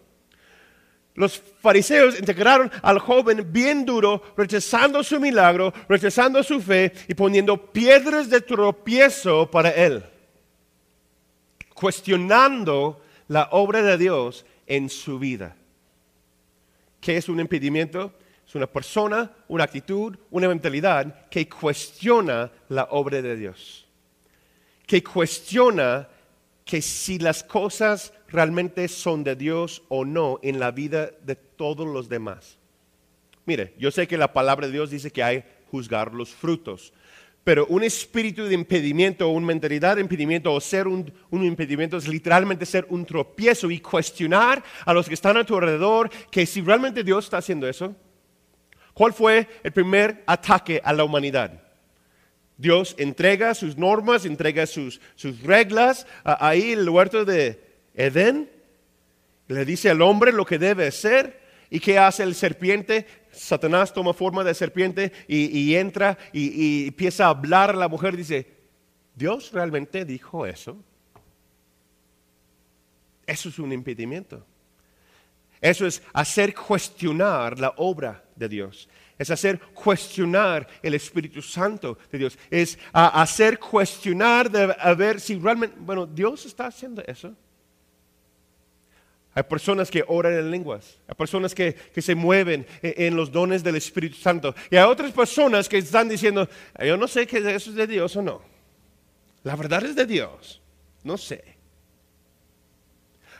Los 1.14 1.42
fariseos 1.60 2.18
integraron 2.18 2.70
al 2.82 2.98
joven 2.98 3.52
bien 3.52 3.84
duro, 3.84 4.22
rechazando 4.36 5.02
su 5.04 5.20
milagro, 5.20 5.72
rechazando 5.88 6.42
su 6.42 6.60
fe 6.60 6.92
y 7.08 7.14
poniendo 7.14 7.70
piedras 7.72 8.30
de 8.30 8.40
tropiezo 8.40 9.50
para 9.50 9.70
él, 9.70 10.04
cuestionando 11.74 13.02
la 13.28 13.48
obra 13.52 13.82
de 13.82 13.98
Dios 13.98 14.46
en 14.66 14.88
su 14.88 15.18
vida. 15.18 15.56
¿Qué 17.00 17.16
es 17.16 17.28
un 17.28 17.40
impedimento? 17.40 18.14
Es 18.50 18.56
una 18.56 18.66
persona, 18.66 19.30
una 19.46 19.62
actitud, 19.62 20.18
una 20.28 20.48
mentalidad 20.48 21.28
que 21.28 21.48
cuestiona 21.48 22.50
la 22.68 22.88
obra 22.90 23.22
de 23.22 23.36
Dios. 23.36 23.86
Que 24.88 25.04
cuestiona 25.04 26.08
que 26.64 26.82
si 26.82 27.20
las 27.20 27.44
cosas 27.44 28.12
realmente 28.26 28.88
son 28.88 29.22
de 29.22 29.36
Dios 29.36 29.84
o 29.88 30.04
no 30.04 30.40
en 30.42 30.58
la 30.58 30.72
vida 30.72 31.12
de 31.22 31.36
todos 31.36 31.86
los 31.86 32.08
demás. 32.08 32.58
Mire, 33.46 33.72
yo 33.78 33.92
sé 33.92 34.08
que 34.08 34.18
la 34.18 34.32
palabra 34.32 34.66
de 34.66 34.72
Dios 34.72 34.90
dice 34.90 35.12
que 35.12 35.22
hay 35.22 35.44
juzgar 35.70 36.12
los 36.12 36.30
frutos, 36.30 36.92
pero 37.44 37.66
un 37.68 37.84
espíritu 37.84 38.46
de 38.46 38.54
impedimento 38.54 39.28
o 39.28 39.32
una 39.32 39.46
mentalidad 39.46 39.94
de 39.94 40.02
impedimento 40.02 40.52
o 40.52 40.60
ser 40.60 40.88
un, 40.88 41.12
un, 41.30 41.44
impedimento 41.44 41.98
es 41.98 42.08
literalmente 42.08 42.66
ser 42.66 42.84
un 42.88 43.06
tropiezo 43.06 43.70
y 43.70 43.78
cuestionar 43.78 44.60
a 44.84 44.92
los 44.92 45.06
que 45.06 45.14
están 45.14 45.36
a 45.36 45.44
tu 45.44 45.54
alrededor 45.54 46.10
que 46.32 46.46
si 46.46 46.62
realmente 46.62 47.04
Dios 47.04 47.26
está 47.26 47.38
haciendo 47.38 47.68
eso, 47.68 47.94
¿Cuál 48.94 49.12
fue 49.12 49.48
el 49.62 49.72
primer 49.72 50.22
ataque 50.26 50.80
a 50.84 50.92
la 50.92 51.04
humanidad? 51.04 51.62
Dios 52.56 52.94
entrega 52.98 53.54
sus 53.54 53.78
normas, 53.78 54.26
entrega 54.26 54.66
sus, 54.66 55.00
reglas 55.42 56.06
ahí 56.24 56.72
en 56.72 56.80
el 56.80 56.90
huerto 56.90 57.24
de 57.24 57.58
Edén. 57.94 58.50
Le 59.48 59.64
dice 59.64 59.88
al 59.90 60.02
hombre 60.02 60.32
lo 60.32 60.44
que 60.44 60.58
debe 60.58 60.88
hacer. 60.88 61.40
¿Y 61.70 61.80
qué 61.80 61.98
hace 61.98 62.22
el 62.22 62.34
serpiente? 62.34 63.06
Satanás 63.30 63.94
toma 63.94 64.12
forma 64.12 64.44
de 64.44 64.52
serpiente 64.54 65.12
y, 65.26 65.74
entra 65.74 66.18
y, 66.32 66.48
y, 66.48 66.88
empieza 66.88 67.26
a 67.26 67.30
hablar 67.30 67.70
a 67.70 67.74
la 67.74 67.88
mujer. 67.88 68.16
Dice, 68.16 68.46
¿Dios 69.14 69.52
realmente 69.52 70.04
dijo 70.04 70.44
eso? 70.44 70.76
Eso 73.26 73.48
es 73.48 73.58
un 73.58 73.72
impedimento. 73.72 74.44
Eso 75.60 75.86
es 75.86 76.02
hacer 76.12 76.54
cuestionar 76.54 77.58
la 77.58 77.74
obra 77.76 78.24
de 78.34 78.48
Dios. 78.48 78.88
Es 79.18 79.30
hacer 79.30 79.60
cuestionar 79.74 80.66
el 80.82 80.94
Espíritu 80.94 81.42
Santo 81.42 81.98
de 82.10 82.18
Dios. 82.18 82.38
Es 82.50 82.78
hacer 82.92 83.58
cuestionar 83.58 84.50
de 84.50 84.74
a 84.78 84.94
ver 84.94 85.20
si 85.20 85.38
realmente, 85.38 85.76
bueno, 85.78 86.06
Dios 86.06 86.46
está 86.46 86.66
haciendo 86.66 87.02
eso. 87.06 87.34
Hay 89.34 89.42
personas 89.44 89.90
que 89.90 90.02
oran 90.08 90.32
en 90.32 90.50
lenguas, 90.50 90.98
hay 91.06 91.14
personas 91.14 91.54
que, 91.54 91.72
que, 91.72 92.02
se 92.02 92.16
mueven 92.16 92.66
en, 92.82 93.14
los 93.14 93.30
dones 93.30 93.62
del 93.62 93.76
Espíritu 93.76 94.16
Santo. 94.16 94.54
Y 94.70 94.76
hay 94.76 94.84
otras 94.84 95.12
personas 95.12 95.68
que 95.68 95.78
están 95.78 96.08
diciendo, 96.08 96.48
yo 96.84 96.96
no 96.96 97.06
sé 97.06 97.26
que 97.28 97.38
eso 97.38 97.70
es 97.70 97.76
de 97.76 97.86
Dios 97.86 98.16
o 98.16 98.22
no. 98.22 98.42
La 99.44 99.54
verdad 99.54 99.84
es 99.84 99.94
de 99.94 100.04
Dios, 100.04 100.60
no 101.04 101.16
sé. 101.16 101.59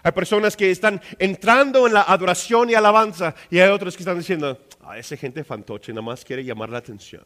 Hay 0.03 0.12
personas 0.12 0.57
que 0.57 0.70
están 0.70 1.01
entrando 1.18 1.86
en 1.86 1.94
la 1.94 2.03
adoración 2.03 2.70
y 2.70 2.74
alabanza 2.74 3.34
y 3.51 3.59
hay 3.59 3.70
otros 3.70 3.96
que 3.96 4.03
están 4.03 4.18
diciendo, 4.18 4.59
a 4.80 4.98
esa 4.98 5.16
gente 5.16 5.44
fantoche 5.44 5.92
nada 5.92 6.03
más 6.03 6.24
quiere 6.24 6.44
llamar 6.44 6.70
la 6.70 6.78
atención. 6.78 7.24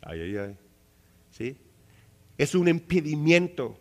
Ay, 0.00 0.20
ay, 0.20 0.36
ay. 0.36 0.56
¿Sí? 1.30 1.56
Es 2.38 2.54
un 2.54 2.68
impedimento. 2.68 3.78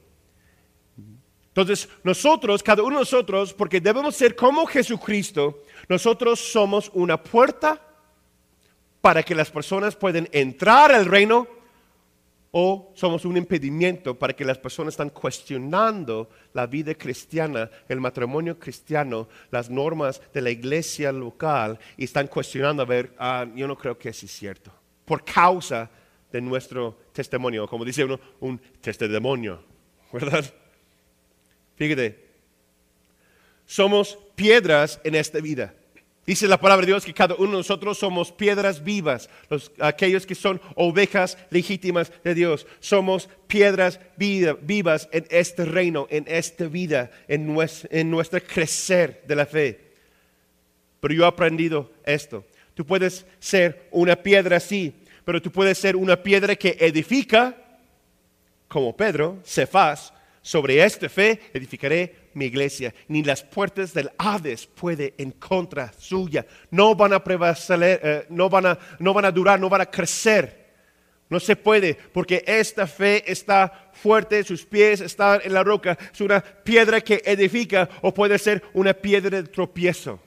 Entonces, 1.49 1.87
nosotros, 2.03 2.63
cada 2.63 2.81
uno 2.81 2.95
de 2.95 3.01
nosotros, 3.01 3.53
porque 3.53 3.79
debemos 3.79 4.15
ser 4.15 4.35
como 4.35 4.65
Jesucristo, 4.65 5.63
nosotros 5.87 6.39
somos 6.39 6.89
una 6.95 7.21
puerta 7.21 7.79
para 9.01 9.21
que 9.21 9.35
las 9.35 9.51
personas 9.51 9.95
puedan 9.95 10.27
entrar 10.31 10.91
al 10.91 11.05
reino, 11.05 11.47
o 12.55 12.91
somos 12.93 13.25
un 13.25 13.35
impedimento 13.35 14.13
para 14.17 14.33
que 14.33 14.45
las 14.45 14.59
personas 14.59 14.93
están 14.93 15.09
cuestionando 15.09 16.29
la 16.53 16.67
vida 16.67 16.93
cristiana, 16.93 17.67
el 17.89 17.99
matrimonio 17.99 18.59
cristiano, 18.59 19.27
las 19.49 19.71
normas 19.71 20.21
de 20.31 20.41
la 20.41 20.51
iglesia 20.51 21.11
local 21.11 21.79
y 21.97 22.03
están 22.03 22.27
cuestionando 22.27 22.83
a 22.83 22.85
ver, 22.85 23.15
ah, 23.17 23.47
yo 23.55 23.67
no 23.67 23.75
creo 23.75 23.97
que 23.97 24.09
eso 24.09 24.27
es 24.27 24.31
cierto, 24.31 24.71
por 25.03 25.25
causa 25.25 25.89
de 26.31 26.41
nuestro 26.41 26.99
testimonio, 27.11 27.67
como 27.67 27.83
dice 27.83 28.05
uno, 28.05 28.19
un 28.39 28.59
testimonio, 28.79 29.63
¿verdad? 30.13 30.45
Fíjate, 31.75 32.23
somos 33.65 34.15
piedras 34.35 35.01
en 35.03 35.15
esta 35.15 35.39
vida. 35.39 35.73
Dice 36.25 36.47
la 36.47 36.59
palabra 36.59 36.85
de 36.85 36.91
Dios 36.91 37.03
que 37.03 37.13
cada 37.13 37.35
uno 37.35 37.51
de 37.51 37.57
nosotros 37.57 37.97
somos 37.97 38.31
piedras 38.31 38.81
vivas, 38.81 39.29
aquellos 39.79 40.25
que 40.25 40.35
son 40.35 40.61
ovejas 40.75 41.37
legítimas 41.49 42.13
de 42.23 42.33
Dios. 42.33 42.65
Somos 42.79 43.27
piedras 43.47 43.99
vivas 44.15 45.09
en 45.11 45.25
este 45.29 45.65
reino, 45.65 46.07
en 46.09 46.23
esta 46.29 46.65
vida, 46.67 47.11
en, 47.27 47.53
en 47.89 48.09
nuestro 48.09 48.41
crecer 48.41 49.21
de 49.27 49.35
la 49.35 49.45
fe. 49.45 49.91
Pero 51.01 51.13
yo 51.13 51.25
he 51.25 51.27
aprendido 51.27 51.91
esto. 52.05 52.45
Tú 52.73 52.85
puedes 52.85 53.25
ser 53.39 53.89
una 53.91 54.15
piedra 54.15 54.57
así, 54.57 54.93
pero 55.25 55.41
tú 55.41 55.51
puedes 55.51 55.77
ser 55.77 55.97
una 55.97 56.23
piedra 56.23 56.55
que 56.55 56.77
edifica, 56.79 57.53
como 58.69 58.95
Pedro, 58.95 59.39
Cefás, 59.45 60.13
sobre 60.43 60.83
esta 60.83 61.07
fe 61.07 61.39
edificaré 61.53 62.29
mi 62.33 62.45
iglesia, 62.45 62.93
ni 63.07 63.23
las 63.23 63.41
puertas 63.41 63.93
del 63.93 64.11
Hades 64.17 64.67
puede 64.67 65.13
en 65.17 65.31
contra 65.31 65.93
suya. 65.93 66.45
No 66.69 66.95
van 66.95 67.13
a 67.13 67.23
prevalecer, 67.23 67.99
eh, 68.03 68.25
no, 68.29 68.49
van 68.49 68.65
a, 68.65 68.79
no 68.99 69.13
van 69.13 69.23
a 69.23 69.31
durar, 69.31 69.57
no 69.57 69.69
van 69.69 69.81
a 69.81 69.85
crecer. 69.85 70.63
No 71.29 71.39
se 71.39 71.55
puede, 71.55 71.95
porque 71.95 72.43
esta 72.45 72.85
fe 72.85 73.23
está 73.25 73.89
fuerte, 73.93 74.43
sus 74.43 74.65
pies 74.65 74.99
están 74.99 75.39
en 75.45 75.53
la 75.53 75.63
roca. 75.63 75.97
Es 76.11 76.19
una 76.19 76.41
piedra 76.41 76.99
que 76.99 77.21
edifica 77.25 77.89
o 78.01 78.13
puede 78.13 78.37
ser 78.37 78.61
una 78.73 78.93
piedra 78.93 79.41
de 79.41 79.47
tropiezo, 79.47 80.19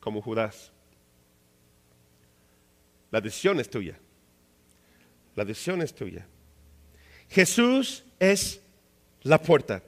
como 0.00 0.22
Judas. 0.22 0.72
La 3.10 3.20
decisión 3.20 3.60
es 3.60 3.68
tuya. 3.68 3.98
La 5.34 5.44
decisión 5.44 5.82
es 5.82 5.94
tuya. 5.94 6.26
Jesús 7.28 8.04
es 8.18 8.61
la 9.22 9.40
puerta. 9.40 9.82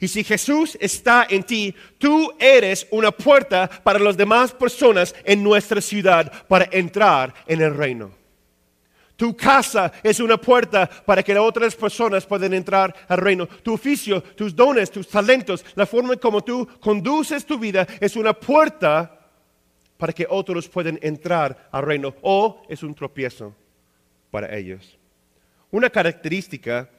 Y 0.00 0.08
si 0.08 0.24
Jesús 0.24 0.76
está 0.80 1.26
en 1.30 1.44
ti, 1.44 1.74
tú 1.98 2.32
eres 2.38 2.86
una 2.90 3.10
puerta 3.10 3.68
para 3.68 3.98
las 3.98 4.16
demás 4.16 4.52
personas 4.52 5.14
en 5.24 5.42
nuestra 5.42 5.80
ciudad 5.80 6.46
para 6.46 6.68
entrar 6.72 7.32
en 7.46 7.60
el 7.60 7.74
reino. 7.74 8.24
Tu 9.16 9.36
casa 9.36 9.92
es 10.02 10.18
una 10.18 10.36
puerta 10.36 10.90
para 11.06 11.22
que 11.22 11.38
otras 11.38 11.76
personas 11.76 12.26
puedan 12.26 12.52
entrar 12.52 12.94
al 13.08 13.18
reino. 13.18 13.46
Tu 13.46 13.72
oficio, 13.72 14.20
tus 14.22 14.54
dones, 14.54 14.90
tus 14.90 15.08
talentos, 15.08 15.64
la 15.76 15.86
forma 15.86 16.16
como 16.16 16.42
tú 16.42 16.68
conduces 16.80 17.46
tu 17.46 17.58
vida 17.58 17.86
es 18.00 18.16
una 18.16 18.32
puerta 18.32 19.20
para 19.96 20.12
que 20.12 20.26
otros 20.28 20.68
puedan 20.68 20.98
entrar 21.00 21.68
al 21.70 21.84
reino. 21.84 22.14
O 22.22 22.62
es 22.68 22.82
un 22.82 22.94
tropiezo 22.94 23.54
para 24.32 24.54
ellos. 24.56 24.98
Una 25.70 25.88
característica 25.88 26.90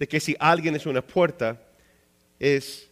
de 0.00 0.08
que 0.08 0.18
si 0.18 0.34
alguien 0.40 0.74
es 0.74 0.86
una 0.86 1.02
puerta 1.02 1.60
es, 2.38 2.90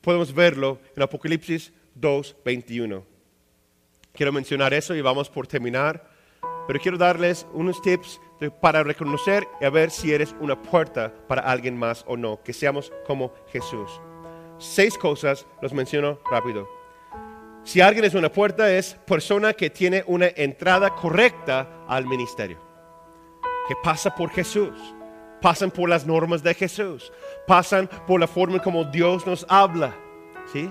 podemos 0.00 0.32
verlo 0.32 0.78
en 0.96 1.02
Apocalipsis 1.02 1.72
2.21. 2.00 3.02
Quiero 4.12 4.32
mencionar 4.32 4.72
eso 4.72 4.94
y 4.94 5.00
vamos 5.00 5.28
por 5.28 5.48
terminar, 5.48 6.08
pero 6.68 6.78
quiero 6.78 6.96
darles 6.96 7.44
unos 7.52 7.82
tips 7.82 8.20
para 8.60 8.84
reconocer 8.84 9.48
y 9.60 9.64
a 9.64 9.70
ver 9.70 9.90
si 9.90 10.12
eres 10.12 10.32
una 10.38 10.62
puerta 10.62 11.12
para 11.26 11.42
alguien 11.42 11.76
más 11.76 12.04
o 12.06 12.16
no, 12.16 12.40
que 12.44 12.52
seamos 12.52 12.92
como 13.04 13.34
Jesús. 13.48 13.90
Seis 14.58 14.96
cosas, 14.96 15.48
los 15.60 15.72
menciono 15.72 16.20
rápido. 16.30 16.68
Si 17.64 17.80
alguien 17.80 18.04
es 18.04 18.14
una 18.14 18.30
puerta, 18.30 18.72
es 18.72 18.94
persona 19.06 19.54
que 19.54 19.70
tiene 19.70 20.04
una 20.06 20.28
entrada 20.28 20.94
correcta 20.94 21.84
al 21.88 22.06
ministerio, 22.06 22.60
que 23.66 23.74
pasa 23.82 24.14
por 24.14 24.30
Jesús 24.30 24.70
pasan 25.44 25.70
por 25.70 25.90
las 25.90 26.06
normas 26.06 26.42
de 26.42 26.54
Jesús, 26.54 27.12
pasan 27.46 27.86
por 28.06 28.18
la 28.18 28.26
forma 28.26 28.62
como 28.62 28.82
Dios 28.82 29.26
nos 29.26 29.44
habla, 29.46 29.94
¿sí? 30.50 30.70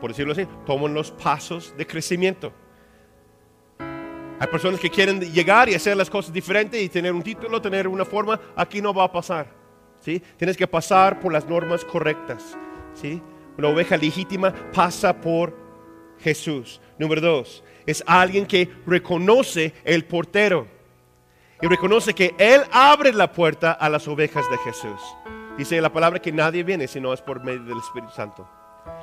Por 0.00 0.08
decirlo 0.08 0.32
así, 0.32 0.48
toman 0.64 0.94
los 0.94 1.10
pasos 1.10 1.74
de 1.76 1.86
crecimiento. 1.86 2.50
Hay 3.78 4.46
personas 4.50 4.80
que 4.80 4.88
quieren 4.88 5.20
llegar 5.20 5.68
y 5.68 5.74
hacer 5.74 5.98
las 5.98 6.08
cosas 6.08 6.32
diferentes 6.32 6.82
y 6.82 6.88
tener 6.88 7.12
un 7.12 7.22
título, 7.22 7.60
tener 7.60 7.86
una 7.86 8.06
forma, 8.06 8.40
aquí 8.56 8.80
no 8.80 8.94
va 8.94 9.04
a 9.04 9.12
pasar, 9.12 9.48
¿sí? 10.00 10.22
Tienes 10.38 10.56
que 10.56 10.66
pasar 10.66 11.20
por 11.20 11.30
las 11.30 11.46
normas 11.46 11.84
correctas, 11.84 12.56
¿sí? 12.94 13.20
Una 13.58 13.68
oveja 13.68 13.98
legítima 13.98 14.50
pasa 14.72 15.14
por 15.20 15.54
Jesús. 16.20 16.80
Número 16.98 17.20
dos, 17.20 17.62
es 17.84 18.02
alguien 18.06 18.46
que 18.46 18.66
reconoce 18.86 19.74
el 19.84 20.06
portero 20.06 20.74
y 21.60 21.66
reconoce 21.66 22.14
que 22.14 22.34
Él 22.38 22.62
abre 22.72 23.12
la 23.12 23.32
puerta 23.32 23.72
a 23.72 23.88
las 23.88 24.06
ovejas 24.08 24.48
de 24.50 24.58
Jesús. 24.58 25.00
Dice 25.56 25.80
la 25.80 25.92
palabra 25.92 26.20
que 26.20 26.32
nadie 26.32 26.62
viene 26.62 26.86
si 26.86 27.00
no 27.00 27.12
es 27.12 27.22
por 27.22 27.42
medio 27.42 27.64
del 27.64 27.78
Espíritu 27.78 28.12
Santo. 28.12 28.46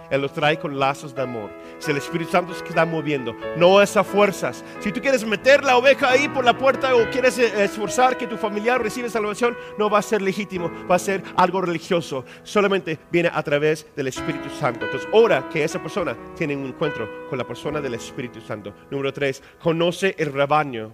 Él 0.10 0.22
los 0.22 0.34
trae 0.34 0.60
con 0.60 0.78
lazos 0.78 1.16
de 1.16 1.22
amor. 1.22 1.50
Es 1.80 1.88
el 1.90 1.98
Espíritu 1.98 2.32
Santo 2.32 2.54
que 2.62 2.70
está 2.70 2.86
moviendo, 2.86 3.36
no 3.58 3.82
es 3.82 3.98
a 3.98 4.04
fuerzas. 4.04 4.64
Si 4.80 4.92
tú 4.92 5.02
quieres 5.02 5.26
meter 5.26 5.64
la 5.64 5.78
oveja 5.78 6.10
ahí 6.10 6.28
por 6.30 6.46
la 6.46 6.58
puerta 6.58 6.96
o 6.96 7.10
quieres 7.10 7.38
eh, 7.40 7.64
esforzar 7.64 8.18
que 8.18 8.28
tu 8.28 8.38
familiar 8.38 8.82
reciba 8.82 9.10
salvación, 9.10 9.58
no 9.78 9.90
va 9.90 10.00
a 10.00 10.04
ser 10.04 10.22
legítimo, 10.22 10.72
va 10.90 10.96
a 10.96 11.00
ser 11.00 11.24
algo 11.36 11.62
religioso. 11.62 12.26
Solamente 12.44 13.00
viene 13.12 13.32
a 13.34 13.42
través 13.42 13.88
del 13.96 14.08
Espíritu 14.08 14.50
Santo. 14.50 14.86
Entonces, 14.86 15.10
ora 15.12 15.50
que 15.50 15.64
esa 15.64 15.82
persona 15.82 16.16
tiene 16.36 16.56
un 16.56 16.68
encuentro 16.68 17.28
con 17.30 17.38
la 17.38 17.48
persona 17.48 17.82
del 17.82 17.96
Espíritu 17.96 18.40
Santo. 18.42 18.74
Número 18.92 19.12
tres, 19.12 19.42
conoce 19.60 20.16
el 20.18 20.32
rebaño 20.32 20.94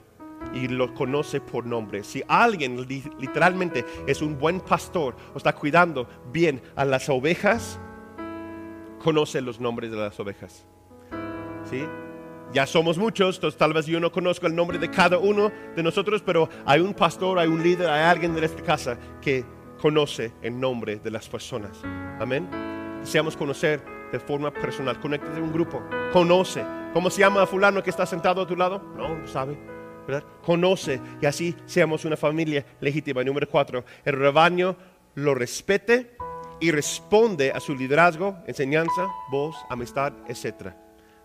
y 0.54 0.68
lo 0.68 0.94
conoce 0.94 1.42
por 1.42 1.66
nombre. 1.66 2.04
Si 2.04 2.24
alguien 2.28 2.86
literalmente 3.20 3.86
es 4.08 4.22
un 4.22 4.38
buen 4.38 4.60
pastor 4.60 5.16
o 5.34 5.38
está 5.38 5.54
cuidando 5.54 6.08
bien 6.32 6.62
a 6.76 6.86
las 6.86 7.10
ovejas, 7.10 7.80
conoce 9.04 9.42
los 9.42 9.60
nombres 9.60 9.92
de 9.92 9.98
las 9.98 10.20
ovejas. 10.20 10.66
¿Sí? 11.70 11.86
Ya 12.52 12.66
somos 12.66 12.98
muchos, 12.98 13.36
entonces 13.36 13.58
tal 13.60 13.74
vez 13.74 13.86
yo 13.86 14.00
no 14.00 14.12
conozco 14.12 14.48
el 14.48 14.56
nombre 14.56 14.80
de 14.80 14.90
cada 14.90 15.20
uno 15.20 15.52
de 15.76 15.84
nosotros, 15.84 16.24
pero 16.26 16.50
hay 16.66 16.80
un 16.80 16.96
pastor, 16.96 17.38
hay 17.38 17.48
un 17.48 17.62
líder, 17.62 17.88
hay 17.88 18.04
alguien 18.04 18.34
de 18.34 18.44
esta 18.44 18.64
casa 18.64 18.98
que 19.22 19.46
conoce 19.80 20.34
el 20.42 20.60
nombre 20.60 20.98
de 20.98 21.12
las 21.12 21.30
personas. 21.30 21.80
Amén. 22.20 22.50
Deseamos 23.02 23.38
conocer 23.38 23.82
de 24.12 24.20
forma 24.20 24.52
personal. 24.52 25.00
Conéctate 25.00 25.40
a 25.40 25.44
un 25.44 25.54
grupo. 25.54 25.82
Conoce. 26.12 26.66
¿Cómo 26.94 27.10
se 27.10 27.20
llama 27.20 27.46
fulano 27.46 27.84
que 27.84 27.92
está 27.92 28.06
sentado 28.06 28.42
a 28.42 28.48
tu 28.48 28.56
lado? 28.56 28.82
No, 28.98 29.28
sabe. 29.28 29.79
Conoce 30.44 31.00
y 31.22 31.26
así 31.26 31.56
seamos 31.66 32.06
una 32.06 32.18
familia 32.18 32.66
legítima. 32.80 33.24
Número 33.24 33.48
cuatro, 33.50 33.84
el 34.04 34.14
rebaño 34.14 34.76
lo 35.16 35.36
respete 35.36 36.16
y 36.60 36.72
responde 36.72 37.52
a 37.52 37.60
su 37.60 37.76
liderazgo, 37.76 38.38
enseñanza, 38.48 39.08
voz, 39.32 39.56
amistad, 39.70 40.14
etc. 40.28 40.74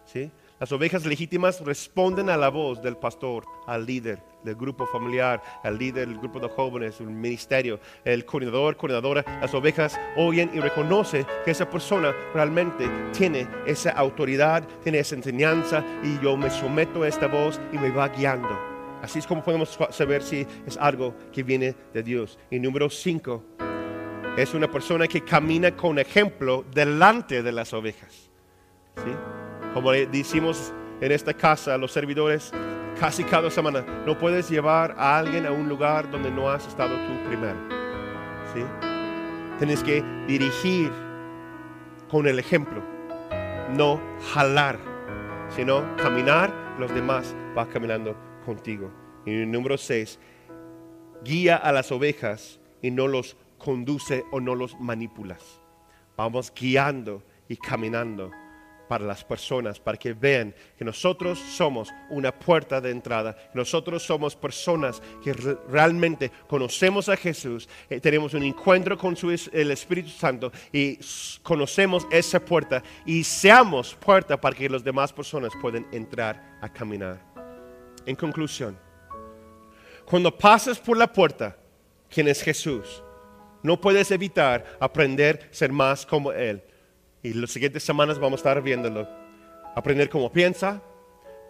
¿Sí? 0.04 0.30
Las 0.60 0.70
ovejas 0.70 1.04
legítimas 1.04 1.60
responden 1.60 2.30
a 2.30 2.36
la 2.36 2.48
voz 2.48 2.80
del 2.80 2.96
pastor, 2.96 3.44
al 3.66 3.84
líder 3.84 4.22
del 4.44 4.54
grupo 4.54 4.86
familiar, 4.86 5.42
al 5.64 5.76
líder 5.76 6.06
del 6.06 6.18
grupo 6.18 6.38
de 6.38 6.48
jóvenes, 6.48 7.00
el 7.00 7.10
ministerio, 7.10 7.80
el 8.04 8.24
coordinador, 8.24 8.76
coordinadora. 8.76 9.24
Las 9.40 9.52
ovejas 9.52 9.98
oyen 10.16 10.50
y 10.54 10.60
reconocen 10.60 11.26
que 11.44 11.50
esa 11.50 11.68
persona 11.68 12.14
realmente 12.32 12.88
tiene 13.12 13.48
esa 13.66 13.90
autoridad, 13.90 14.66
tiene 14.82 15.00
esa 15.00 15.16
enseñanza 15.16 15.84
y 16.04 16.18
yo 16.22 16.36
me 16.36 16.48
someto 16.50 17.02
a 17.02 17.08
esta 17.08 17.26
voz 17.26 17.60
y 17.72 17.78
me 17.78 17.90
va 17.90 18.08
guiando. 18.08 18.73
Así 19.04 19.18
es 19.18 19.26
como 19.26 19.44
podemos 19.44 19.78
saber 19.90 20.22
si 20.22 20.46
es 20.66 20.78
algo 20.78 21.14
que 21.30 21.42
viene 21.42 21.76
de 21.92 22.02
Dios. 22.02 22.38
Y 22.50 22.58
número 22.58 22.88
cinco, 22.88 23.44
es 24.34 24.54
una 24.54 24.70
persona 24.70 25.06
que 25.06 25.20
camina 25.20 25.76
con 25.76 25.98
ejemplo 25.98 26.64
delante 26.72 27.42
de 27.42 27.52
las 27.52 27.74
ovejas. 27.74 28.30
¿Sí? 28.96 29.10
Como 29.74 29.92
decimos 29.92 30.72
en 31.02 31.12
esta 31.12 31.34
casa, 31.34 31.76
los 31.76 31.92
servidores, 31.92 32.50
casi 32.98 33.24
cada 33.24 33.50
semana, 33.50 33.84
no 34.06 34.16
puedes 34.16 34.48
llevar 34.48 34.94
a 34.96 35.18
alguien 35.18 35.44
a 35.44 35.52
un 35.52 35.68
lugar 35.68 36.10
donde 36.10 36.30
no 36.30 36.48
has 36.48 36.66
estado 36.66 36.96
tú 36.96 37.28
primero. 37.28 37.58
¿Sí? 38.54 38.64
Tienes 39.58 39.82
que 39.82 40.02
dirigir 40.26 40.90
con 42.08 42.26
el 42.26 42.38
ejemplo, 42.38 42.82
no 43.76 44.00
jalar, 44.32 44.78
sino 45.54 45.94
caminar, 45.96 46.50
los 46.78 46.92
demás 46.94 47.34
van 47.54 47.66
caminando 47.66 48.23
contigo. 48.44 48.92
Y 49.26 49.30
número 49.46 49.78
seis, 49.78 50.18
guía 51.24 51.56
a 51.56 51.72
las 51.72 51.90
ovejas 51.90 52.60
y 52.82 52.90
no 52.90 53.08
los 53.08 53.36
conduce 53.58 54.24
o 54.30 54.40
no 54.40 54.54
los 54.54 54.78
manipulas. 54.78 55.60
Vamos 56.16 56.52
guiando 56.54 57.22
y 57.48 57.56
caminando 57.56 58.30
para 58.88 59.06
las 59.06 59.24
personas, 59.24 59.80
para 59.80 59.96
que 59.96 60.12
vean 60.12 60.54
que 60.76 60.84
nosotros 60.84 61.38
somos 61.38 61.88
una 62.10 62.30
puerta 62.30 62.82
de 62.82 62.90
entrada. 62.90 63.34
Nosotros 63.54 64.02
somos 64.02 64.36
personas 64.36 65.02
que 65.22 65.32
re- 65.32 65.56
realmente 65.70 66.30
conocemos 66.46 67.08
a 67.08 67.16
Jesús, 67.16 67.66
eh, 67.88 67.98
tenemos 67.98 68.34
un 68.34 68.42
encuentro 68.42 68.98
con 68.98 69.16
el 69.52 69.70
Espíritu 69.70 70.10
Santo 70.10 70.52
y 70.70 70.98
conocemos 71.42 72.06
esa 72.10 72.38
puerta 72.44 72.82
y 73.06 73.24
seamos 73.24 73.94
puerta 73.94 74.38
para 74.38 74.54
que 74.54 74.68
las 74.68 74.84
demás 74.84 75.14
personas 75.14 75.52
puedan 75.62 75.86
entrar 75.90 76.58
a 76.60 76.68
caminar. 76.68 77.33
En 78.06 78.16
conclusión, 78.16 78.78
cuando 80.04 80.36
pasas 80.36 80.78
por 80.78 80.96
la 80.96 81.10
puerta, 81.10 81.56
quien 82.08 82.28
es 82.28 82.42
Jesús, 82.42 83.02
no 83.62 83.80
puedes 83.80 84.10
evitar 84.10 84.76
aprender 84.78 85.48
a 85.50 85.54
ser 85.54 85.72
más 85.72 86.04
como 86.04 86.32
Él. 86.32 86.62
Y 87.22 87.32
las 87.32 87.50
siguientes 87.50 87.82
semanas 87.82 88.18
vamos 88.18 88.34
a 88.34 88.42
estar 88.42 88.62
viéndolo. 88.62 89.08
Aprender 89.74 90.10
cómo 90.10 90.30
piensa, 90.30 90.82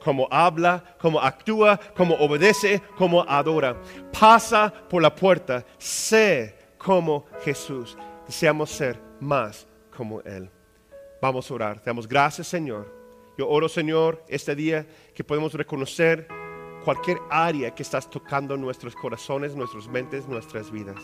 cómo 0.01 0.29
habla, 0.31 0.97
cómo 1.01 1.21
actúa, 1.21 1.81
cómo 1.97 2.15
obedece, 2.15 2.81
cómo 2.97 3.23
adora. 3.23 3.77
Pasa 4.19 4.73
por 4.89 5.03
la 5.03 5.13
puerta, 5.13 5.67
sé 5.77 6.55
como 6.79 7.27
Jesús. 7.43 7.99
Deseamos 8.27 8.71
ser 8.71 8.97
más 9.19 9.67
como 9.97 10.21
Él. 10.21 10.49
Vamos 11.21 11.51
a 11.51 11.55
orar. 11.55 11.81
Te 11.81 11.91
damos 11.91 12.07
gracias, 12.07 12.47
Señor. 12.47 12.95
Yo 13.37 13.49
oro, 13.49 13.69
Señor, 13.69 14.23
este 14.29 14.55
día 14.55 14.87
que 15.13 15.25
podemos 15.25 15.53
reconocer 15.55 16.29
cualquier 16.85 17.19
área 17.31 17.75
que 17.75 17.83
estás 17.83 18.09
tocando 18.09 18.57
nuestros 18.57 18.95
corazones, 18.95 19.57
nuestras 19.57 19.89
mentes, 19.89 20.29
nuestras 20.29 20.71
vidas. 20.71 20.97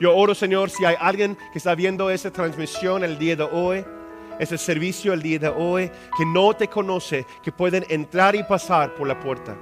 Yo 0.00 0.14
oro, 0.14 0.34
Señor, 0.34 0.70
si 0.70 0.84
hay 0.84 0.96
alguien 1.00 1.36
que 1.52 1.58
está 1.58 1.74
viendo 1.74 2.10
esta 2.10 2.30
transmisión 2.30 3.02
el 3.02 3.18
día 3.18 3.36
de 3.36 3.44
hoy, 3.44 3.84
ese 4.38 4.58
servicio 4.58 5.12
el 5.12 5.22
día 5.22 5.38
de 5.38 5.48
hoy, 5.48 5.90
que 6.16 6.26
no 6.26 6.54
te 6.54 6.68
conoce, 6.68 7.26
que 7.42 7.50
pueden 7.52 7.84
entrar 7.88 8.36
y 8.36 8.42
pasar 8.42 8.94
por 8.94 9.08
la 9.08 9.18
puerta. 9.18 9.56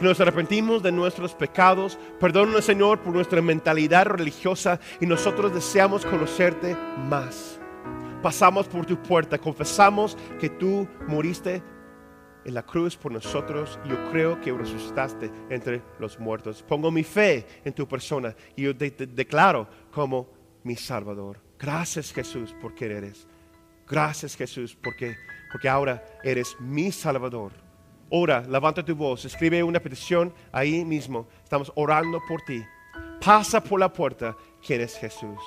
Nos 0.00 0.20
arrepentimos 0.20 0.82
de 0.82 0.90
nuestros 0.90 1.34
pecados. 1.34 1.98
Perdónanos, 2.18 2.64
Señor, 2.64 3.00
por 3.00 3.12
nuestra 3.12 3.40
mentalidad 3.40 4.06
religiosa 4.06 4.80
y 5.00 5.06
nosotros 5.06 5.54
deseamos 5.54 6.04
conocerte 6.04 6.76
más. 7.08 7.60
Pasamos 8.22 8.66
por 8.66 8.86
tu 8.86 9.00
puerta, 9.00 9.38
confesamos 9.38 10.16
que 10.40 10.48
tú 10.48 10.88
moriste 11.08 11.62
en 12.44 12.54
la 12.54 12.62
cruz 12.62 12.96
por 12.96 13.12
nosotros 13.12 13.78
yo 13.86 14.10
creo 14.10 14.40
que 14.40 14.52
resucitaste 14.52 15.30
entre 15.50 15.82
los 15.98 16.18
muertos. 16.18 16.62
Pongo 16.62 16.90
mi 16.90 17.04
fe 17.04 17.46
en 17.64 17.72
tu 17.72 17.86
persona 17.86 18.34
y 18.56 18.62
yo 18.62 18.76
te, 18.76 18.90
declaro 18.90 19.68
como 19.92 20.28
mi 20.64 20.76
Salvador. 20.76 21.40
Gracias 21.58 22.12
Jesús 22.12 22.54
porque 22.60 22.86
eres. 22.86 23.26
Gracias 23.88 24.36
Jesús 24.36 24.76
porque, 24.80 25.14
porque 25.50 25.68
ahora 25.68 26.04
eres 26.22 26.56
mi 26.60 26.90
Salvador. 26.90 27.52
Ora, 28.10 28.40
levanta 28.40 28.84
tu 28.84 28.94
voz, 28.94 29.24
escribe 29.24 29.62
una 29.62 29.80
petición 29.80 30.34
ahí 30.50 30.84
mismo. 30.84 31.26
Estamos 31.42 31.72
orando 31.74 32.20
por 32.28 32.42
ti. 32.42 32.62
Pasa 33.24 33.62
por 33.62 33.80
la 33.80 33.90
puerta, 33.90 34.36
quien 34.60 34.80
es 34.80 34.96
Jesús. 34.96 35.38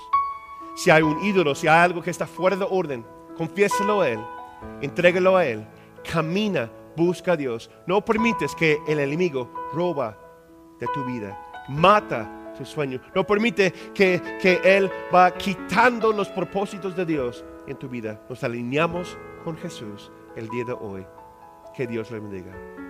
Si 0.76 0.90
hay 0.90 1.04
un 1.04 1.24
ídolo, 1.24 1.54
si 1.54 1.68
hay 1.68 1.78
algo 1.78 2.02
que 2.02 2.10
está 2.10 2.26
fuera 2.26 2.56
de 2.56 2.66
orden, 2.68 3.06
confiésalo 3.38 4.02
a 4.02 4.10
Él, 4.10 4.20
entrégalo 4.82 5.38
a 5.38 5.46
Él, 5.46 5.66
camina, 6.10 6.70
busca 6.96 7.34
a 7.34 7.38
Dios. 7.38 7.70
No 7.86 8.04
permites 8.04 8.56
que 8.56 8.80
el 8.88 9.00
enemigo 9.00 9.52
roba 9.74 10.18
de 10.80 10.88
tu 10.94 11.04
vida, 11.06 11.40
mata 11.70 12.54
tu 12.58 12.66
sueño. 12.66 13.00
No 13.14 13.26
permite 13.26 13.72
que, 13.94 14.22
que 14.42 14.62
Él 14.64 14.90
va 15.14 15.32
quitando 15.32 16.12
los 16.12 16.30
propósitos 16.30 16.96
de 16.96 17.06
Dios 17.06 17.44
en 17.68 17.78
tu 17.78 17.90
vida. 17.90 18.22
Nos 18.30 18.44
alineamos 18.44 19.18
con 19.44 19.58
Jesús 19.58 20.12
el 20.36 20.50
día 20.50 20.66
de 20.66 20.74
hoy. 20.74 21.06
Que 21.76 21.88
Dios 21.88 22.10
le 22.12 22.20
bendiga. 22.20 22.85